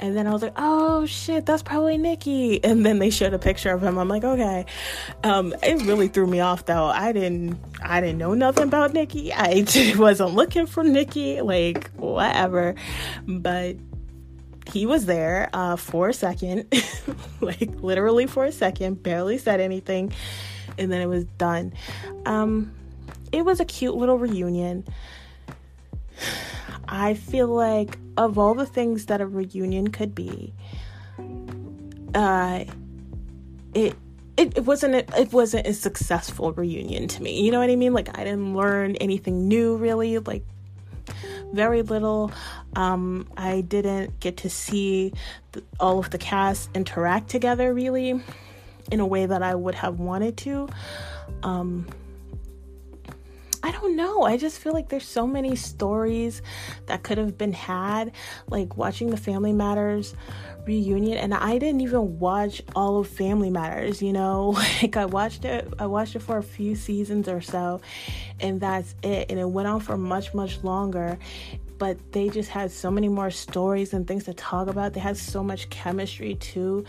And 0.00 0.16
then 0.16 0.26
I 0.26 0.32
was 0.32 0.42
like, 0.42 0.54
oh 0.56 1.06
shit, 1.06 1.46
that's 1.46 1.62
probably 1.62 1.98
Nicky. 1.98 2.62
And 2.64 2.84
then 2.84 2.98
they 2.98 3.10
showed 3.10 3.34
a 3.34 3.38
picture 3.38 3.72
of 3.72 3.82
him. 3.82 3.98
I'm 3.98 4.08
like, 4.08 4.24
okay. 4.24 4.66
Um, 5.24 5.54
it 5.62 5.86
really 5.86 6.08
threw 6.08 6.26
me 6.26 6.40
off 6.40 6.66
though. 6.66 6.86
I 6.86 7.12
didn't 7.12 7.58
I 7.82 8.00
didn't 8.00 8.18
know 8.18 8.34
nothing 8.34 8.64
about 8.64 8.92
Nicky. 8.92 9.32
I 9.32 9.64
wasn't 9.96 10.34
looking 10.34 10.66
for 10.66 10.82
Nicky, 10.82 11.40
like 11.40 11.90
whatever. 11.92 12.74
But 13.26 13.76
he 14.70 14.86
was 14.86 15.06
there 15.06 15.50
uh, 15.52 15.76
for 15.76 16.08
a 16.08 16.14
second, 16.14 16.72
like 17.40 17.70
literally 17.80 18.26
for 18.26 18.44
a 18.44 18.52
second, 18.52 19.02
barely 19.02 19.38
said 19.38 19.60
anything 19.60 20.12
and 20.78 20.90
then 20.90 21.00
it 21.00 21.06
was 21.06 21.24
done. 21.38 21.72
Um, 22.26 22.72
it 23.30 23.44
was 23.44 23.60
a 23.60 23.64
cute 23.64 23.94
little 23.94 24.18
reunion. 24.18 24.84
I 26.88 27.14
feel 27.14 27.48
like 27.48 27.98
of 28.16 28.38
all 28.38 28.54
the 28.54 28.66
things 28.66 29.06
that 29.06 29.20
a 29.20 29.26
reunion 29.26 29.88
could 29.88 30.14
be, 30.14 30.52
uh, 32.14 32.64
it 33.74 33.96
it, 34.36 34.56
it 34.56 34.64
wasn't 34.64 34.94
a, 34.94 35.20
it 35.20 35.32
wasn't 35.32 35.66
a 35.66 35.74
successful 35.74 36.52
reunion 36.52 37.06
to 37.08 37.22
me. 37.22 37.42
You 37.42 37.52
know 37.52 37.60
what 37.60 37.70
I 37.70 37.76
mean? 37.76 37.92
Like 37.92 38.16
I 38.18 38.24
didn't 38.24 38.54
learn 38.56 38.96
anything 38.96 39.48
new 39.48 39.76
really. 39.76 40.18
Like 40.18 40.44
very 41.52 41.82
little. 41.82 42.32
Um, 42.74 43.28
I 43.36 43.60
didn't 43.60 44.20
get 44.20 44.38
to 44.38 44.50
see 44.50 45.12
the, 45.52 45.62
all 45.78 45.98
of 45.98 46.10
the 46.10 46.18
cast 46.18 46.70
interact 46.74 47.28
together 47.28 47.72
really 47.74 48.20
in 48.90 49.00
a 49.00 49.06
way 49.06 49.26
that 49.26 49.42
I 49.42 49.54
would 49.54 49.74
have 49.74 49.98
wanted 49.98 50.36
to. 50.38 50.68
Um, 51.42 51.86
I 53.62 53.70
don't 53.70 53.94
know. 53.96 54.22
I 54.22 54.36
just 54.36 54.58
feel 54.58 54.72
like 54.72 54.88
there's 54.88 55.06
so 55.06 55.26
many 55.26 55.54
stories 55.54 56.42
that 56.86 57.02
could 57.02 57.18
have 57.18 57.38
been 57.38 57.52
had, 57.52 58.12
like 58.48 58.76
watching 58.76 59.10
the 59.10 59.16
Family 59.16 59.52
Matters 59.52 60.14
reunion 60.66 61.18
and 61.18 61.34
I 61.34 61.58
didn't 61.58 61.80
even 61.80 62.18
watch 62.18 62.62
all 62.76 62.98
of 62.98 63.08
Family 63.08 63.50
Matters, 63.50 64.02
you 64.02 64.12
know? 64.12 64.56
Like 64.82 64.96
I 64.96 65.04
watched 65.04 65.44
it 65.44 65.72
I 65.78 65.86
watched 65.86 66.16
it 66.16 66.20
for 66.20 66.38
a 66.38 66.42
few 66.42 66.74
seasons 66.74 67.28
or 67.28 67.40
so 67.40 67.80
and 68.40 68.60
that's 68.60 68.94
it. 69.02 69.30
And 69.30 69.38
it 69.38 69.48
went 69.48 69.68
on 69.68 69.80
for 69.80 69.96
much 69.96 70.34
much 70.34 70.62
longer. 70.64 71.18
But 71.78 72.12
they 72.12 72.28
just 72.28 72.48
had 72.48 72.70
so 72.70 72.90
many 72.90 73.08
more 73.08 73.30
stories 73.30 73.92
and 73.92 74.06
things 74.06 74.24
to 74.24 74.34
talk 74.34 74.68
about. 74.68 74.92
They 74.92 75.00
had 75.00 75.16
so 75.16 75.42
much 75.42 75.68
chemistry 75.70 76.36
too. 76.36 76.84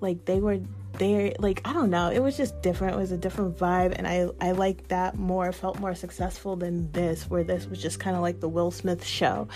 Like 0.00 0.24
they 0.24 0.40
were 0.40 0.58
they 0.98 1.34
like 1.38 1.60
I 1.64 1.72
don't 1.72 1.90
know. 1.90 2.10
It 2.10 2.20
was 2.20 2.36
just 2.36 2.60
different. 2.60 2.94
It 2.96 2.98
was 2.98 3.12
a 3.12 3.16
different 3.16 3.56
vibe, 3.56 3.94
and 3.96 4.06
I 4.06 4.28
I 4.40 4.52
liked 4.52 4.88
that 4.88 5.16
more. 5.16 5.52
Felt 5.52 5.78
more 5.78 5.94
successful 5.94 6.56
than 6.56 6.90
this, 6.92 7.30
where 7.30 7.44
this 7.44 7.66
was 7.66 7.80
just 7.80 8.00
kind 8.00 8.16
of 8.16 8.22
like 8.22 8.40
the 8.40 8.48
Will 8.48 8.70
Smith 8.70 9.04
show. 9.04 9.48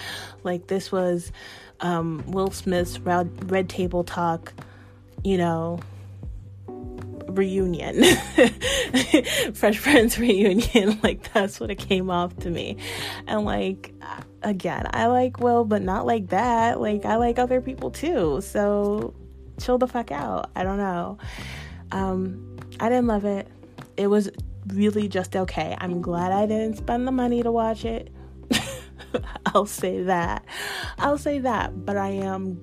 Like 0.45 0.69
this 0.69 0.93
was 0.93 1.33
um, 1.81 2.23
Will 2.29 2.51
Smith's 2.51 2.99
red, 3.01 3.51
red 3.51 3.69
table 3.69 4.05
talk, 4.05 4.53
you 5.25 5.37
know, 5.37 5.81
reunion, 6.67 8.05
Fresh 9.55 9.79
friends 9.79 10.19
reunion. 10.19 11.01
like 11.03 11.33
that's 11.33 11.59
what 11.59 11.71
it 11.71 11.79
came 11.79 12.09
off 12.09 12.37
to 12.39 12.51
me, 12.51 12.77
and 13.27 13.45
like 13.45 13.93
again, 14.43 14.87
I 14.93 15.07
like 15.07 15.41
Will, 15.41 15.65
but 15.65 15.83
not 15.83 16.07
like 16.07 16.29
that. 16.29 16.81
Like 16.81 17.05
I 17.05 17.17
like 17.17 17.39
other 17.39 17.61
people 17.61 17.91
too. 17.91 18.41
So 18.43 19.15
chill 19.63 19.79
the 19.79 19.87
fuck 19.87 20.11
out. 20.11 20.51
I 20.57 20.65
don't 20.65 20.79
know. 20.79 21.19
Um, 21.91 22.57
I 22.81 22.89
didn't 22.89 23.07
love 23.07 23.25
it. 23.25 23.49
It 23.97 24.07
was 24.09 24.31
really 24.69 25.09
just 25.09 25.37
okay. 25.37 25.77
I'm 25.79 26.01
glad 26.01 26.33
I 26.33 26.47
didn't 26.47 26.79
spend 26.79 27.07
the 27.07 27.13
money 27.13 27.43
to 27.43 27.53
watch 27.53 27.85
it. 27.85 28.13
I'll 29.47 29.67
say 29.67 30.03
that. 30.05 30.45
I'll 30.99 31.19
say 31.19 31.39
that. 31.41 31.85
But 31.85 31.97
I 31.97 32.09
am. 32.09 32.61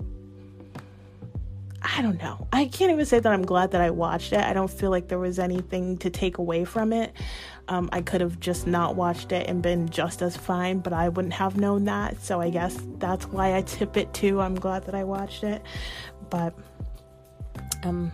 I 1.82 2.02
don't 2.02 2.22
know. 2.22 2.48
I 2.52 2.66
can't 2.66 2.92
even 2.92 3.06
say 3.06 3.20
that 3.20 3.32
I'm 3.32 3.46
glad 3.46 3.72
that 3.72 3.82
I 3.82 3.90
watched 3.90 4.34
it. 4.34 4.40
I 4.40 4.54
don't 4.54 4.70
feel 4.70 4.90
like 4.90 5.08
there 5.08 5.20
was 5.20 5.40
anything 5.40 5.98
to 6.00 6.10
take 6.10 6.38
away 6.38 6.66
from 6.66 6.92
it. 6.92 7.14
Um, 7.70 7.88
I 7.94 8.02
could 8.02 8.20
have 8.20 8.40
just 8.40 8.68
not 8.68 8.96
watched 8.96 9.32
it 9.32 9.48
and 9.48 9.62
been 9.62 9.88
just 9.90 10.22
as 10.22 10.36
fine, 10.36 10.80
but 10.80 10.92
I 10.92 11.08
wouldn't 11.08 11.36
have 11.36 11.56
known 11.56 11.86
that. 11.86 12.22
So 12.22 12.42
I 12.42 12.50
guess 12.50 12.78
that's 12.98 13.28
why 13.28 13.56
I 13.56 13.62
tip 13.62 13.96
it 13.96 14.14
too. 14.14 14.42
I'm 14.42 14.56
glad 14.56 14.86
that 14.86 14.96
I 14.96 15.04
watched 15.04 15.44
it. 15.44 15.62
But 16.30 16.54
um, 17.84 18.12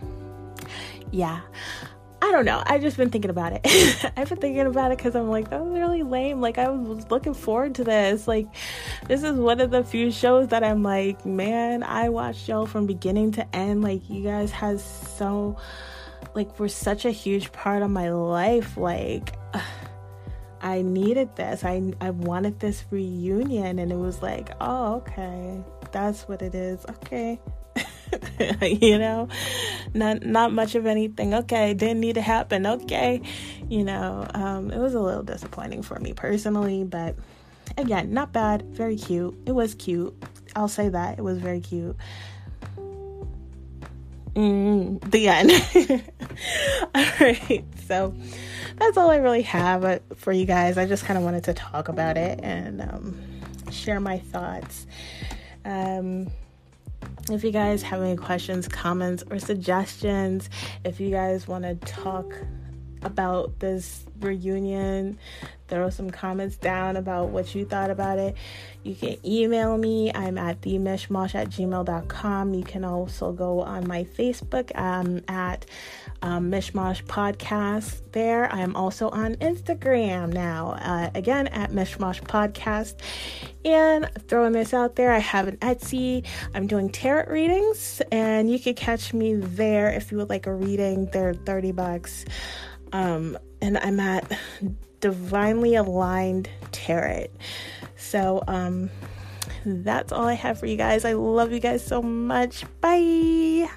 yeah. 1.10 1.40
I 2.22 2.32
don't 2.32 2.46
know. 2.46 2.62
I've 2.66 2.80
just 2.80 2.96
been 2.96 3.10
thinking 3.10 3.30
about 3.30 3.52
it. 3.52 3.60
I've 4.16 4.28
been 4.28 4.38
thinking 4.38 4.66
about 4.66 4.90
it 4.90 4.98
because 4.98 5.14
I'm 5.14 5.28
like, 5.28 5.50
that 5.50 5.62
was 5.62 5.78
really 5.78 6.02
lame. 6.02 6.40
Like, 6.40 6.58
I 6.58 6.68
was 6.68 7.08
looking 7.10 7.34
forward 7.34 7.74
to 7.76 7.84
this. 7.84 8.26
Like, 8.26 8.48
this 9.06 9.22
is 9.22 9.34
one 9.36 9.60
of 9.60 9.70
the 9.70 9.84
few 9.84 10.10
shows 10.10 10.48
that 10.48 10.64
I'm 10.64 10.82
like, 10.82 11.24
man, 11.26 11.82
I 11.82 12.08
watched 12.08 12.48
y'all 12.48 12.66
from 12.66 12.86
beginning 12.86 13.32
to 13.32 13.54
end. 13.54 13.82
Like, 13.82 14.08
you 14.08 14.24
guys 14.24 14.50
has 14.50 14.82
so, 14.82 15.56
like, 16.34 16.58
were 16.58 16.68
such 16.68 17.04
a 17.04 17.10
huge 17.10 17.52
part 17.52 17.82
of 17.82 17.90
my 17.90 18.10
life. 18.10 18.76
Like, 18.76 19.34
I 20.62 20.82
needed 20.82 21.36
this. 21.36 21.64
I 21.64 21.92
I 22.00 22.10
wanted 22.10 22.58
this 22.58 22.84
reunion, 22.90 23.78
and 23.78 23.92
it 23.92 23.96
was 23.96 24.22
like, 24.22 24.50
oh, 24.60 24.94
okay, 24.96 25.62
that's 25.92 26.26
what 26.26 26.42
it 26.42 26.54
is. 26.54 26.84
Okay, 26.88 27.38
you 28.62 28.98
know, 28.98 29.28
not 29.94 30.24
not 30.24 30.52
much 30.52 30.74
of 30.74 30.86
anything. 30.86 31.34
Okay, 31.34 31.74
didn't 31.74 32.00
need 32.00 32.14
to 32.14 32.22
happen. 32.22 32.66
Okay, 32.66 33.22
you 33.68 33.84
know, 33.84 34.26
um, 34.34 34.70
it 34.70 34.78
was 34.78 34.94
a 34.94 35.00
little 35.00 35.22
disappointing 35.22 35.82
for 35.82 35.98
me 35.98 36.12
personally, 36.12 36.84
but 36.84 37.16
again, 37.76 38.12
not 38.12 38.32
bad. 38.32 38.62
Very 38.74 38.96
cute. 38.96 39.36
It 39.46 39.52
was 39.52 39.74
cute. 39.74 40.14
I'll 40.54 40.68
say 40.68 40.88
that 40.88 41.18
it 41.18 41.22
was 41.22 41.38
very 41.38 41.60
cute. 41.60 41.96
Mm, 44.34 45.10
the 45.10 45.28
end. 45.28 45.50
all 46.94 47.04
right, 47.20 47.64
so 47.86 48.14
that's 48.76 48.98
all 48.98 49.10
I 49.10 49.16
really 49.16 49.42
have 49.42 49.84
uh, 49.84 49.98
for 50.16 50.30
you 50.30 50.44
guys. 50.44 50.76
I 50.76 50.86
just 50.86 51.04
kind 51.04 51.16
of 51.16 51.24
wanted 51.24 51.44
to 51.44 51.54
talk 51.54 51.88
about 51.88 52.18
it 52.18 52.40
and 52.42 52.82
um, 52.82 53.18
share 53.70 53.98
my 53.98 54.18
thoughts. 54.18 54.86
Um, 55.64 56.28
if 57.30 57.44
you 57.44 57.50
guys 57.50 57.82
have 57.82 58.02
any 58.02 58.16
questions, 58.16 58.68
comments, 58.68 59.24
or 59.30 59.38
suggestions, 59.38 60.48
if 60.84 61.00
you 61.00 61.10
guys 61.10 61.48
want 61.48 61.64
to 61.64 61.74
talk 61.86 62.32
about 63.02 63.58
this 63.60 64.04
reunion, 64.20 65.18
throw 65.68 65.90
some 65.90 66.10
comments 66.10 66.56
down 66.56 66.96
about 66.96 67.28
what 67.28 67.54
you 67.54 67.64
thought 67.64 67.90
about 67.90 68.18
it. 68.18 68.34
You 68.82 68.94
can 68.94 69.16
email 69.24 69.76
me. 69.76 70.12
I'm 70.14 70.38
at 70.38 70.60
themishmosh 70.60 71.34
at 71.34 71.48
gmail.com. 71.48 72.54
You 72.54 72.62
can 72.62 72.84
also 72.84 73.32
go 73.32 73.60
on 73.60 73.86
my 73.88 74.04
Facebook 74.04 74.76
um, 74.78 75.22
at 75.28 75.66
um, 76.22 76.50
Mishmosh 76.50 77.04
Podcast 77.04 78.02
there. 78.12 78.52
I 78.52 78.60
am 78.60 78.76
also 78.76 79.10
on 79.10 79.34
Instagram 79.36 80.32
now, 80.32 80.76
uh, 80.80 81.10
again 81.14 81.48
at 81.48 81.70
Mishmosh 81.70 82.22
Podcast. 82.22 83.00
And 83.64 84.08
throwing 84.28 84.52
this 84.52 84.72
out 84.72 84.96
there, 84.96 85.12
I 85.12 85.18
have 85.18 85.48
an 85.48 85.56
Etsy. 85.58 86.24
I'm 86.54 86.66
doing 86.66 86.88
tarot 86.90 87.30
readings, 87.32 88.00
and 88.12 88.50
you 88.50 88.58
can 88.58 88.74
catch 88.74 89.12
me 89.12 89.34
there 89.34 89.90
if 89.90 90.12
you 90.12 90.18
would 90.18 90.30
like 90.30 90.46
a 90.46 90.54
reading. 90.54 91.06
They're 91.12 91.34
30 91.34 91.72
bucks. 91.72 92.24
Um, 92.92 93.36
and 93.60 93.76
I'm 93.78 94.00
at 94.00 94.30
Divinely 95.00 95.74
Aligned 95.74 96.48
Tarot. 96.72 97.28
So, 97.96 98.42
um, 98.46 98.90
that's 99.64 100.12
all 100.12 100.26
I 100.26 100.34
have 100.34 100.60
for 100.60 100.66
you 100.66 100.76
guys. 100.76 101.04
I 101.04 101.12
love 101.14 101.52
you 101.52 101.60
guys 101.60 101.84
so 101.84 102.02
much. 102.02 102.64
Bye. 102.80 103.68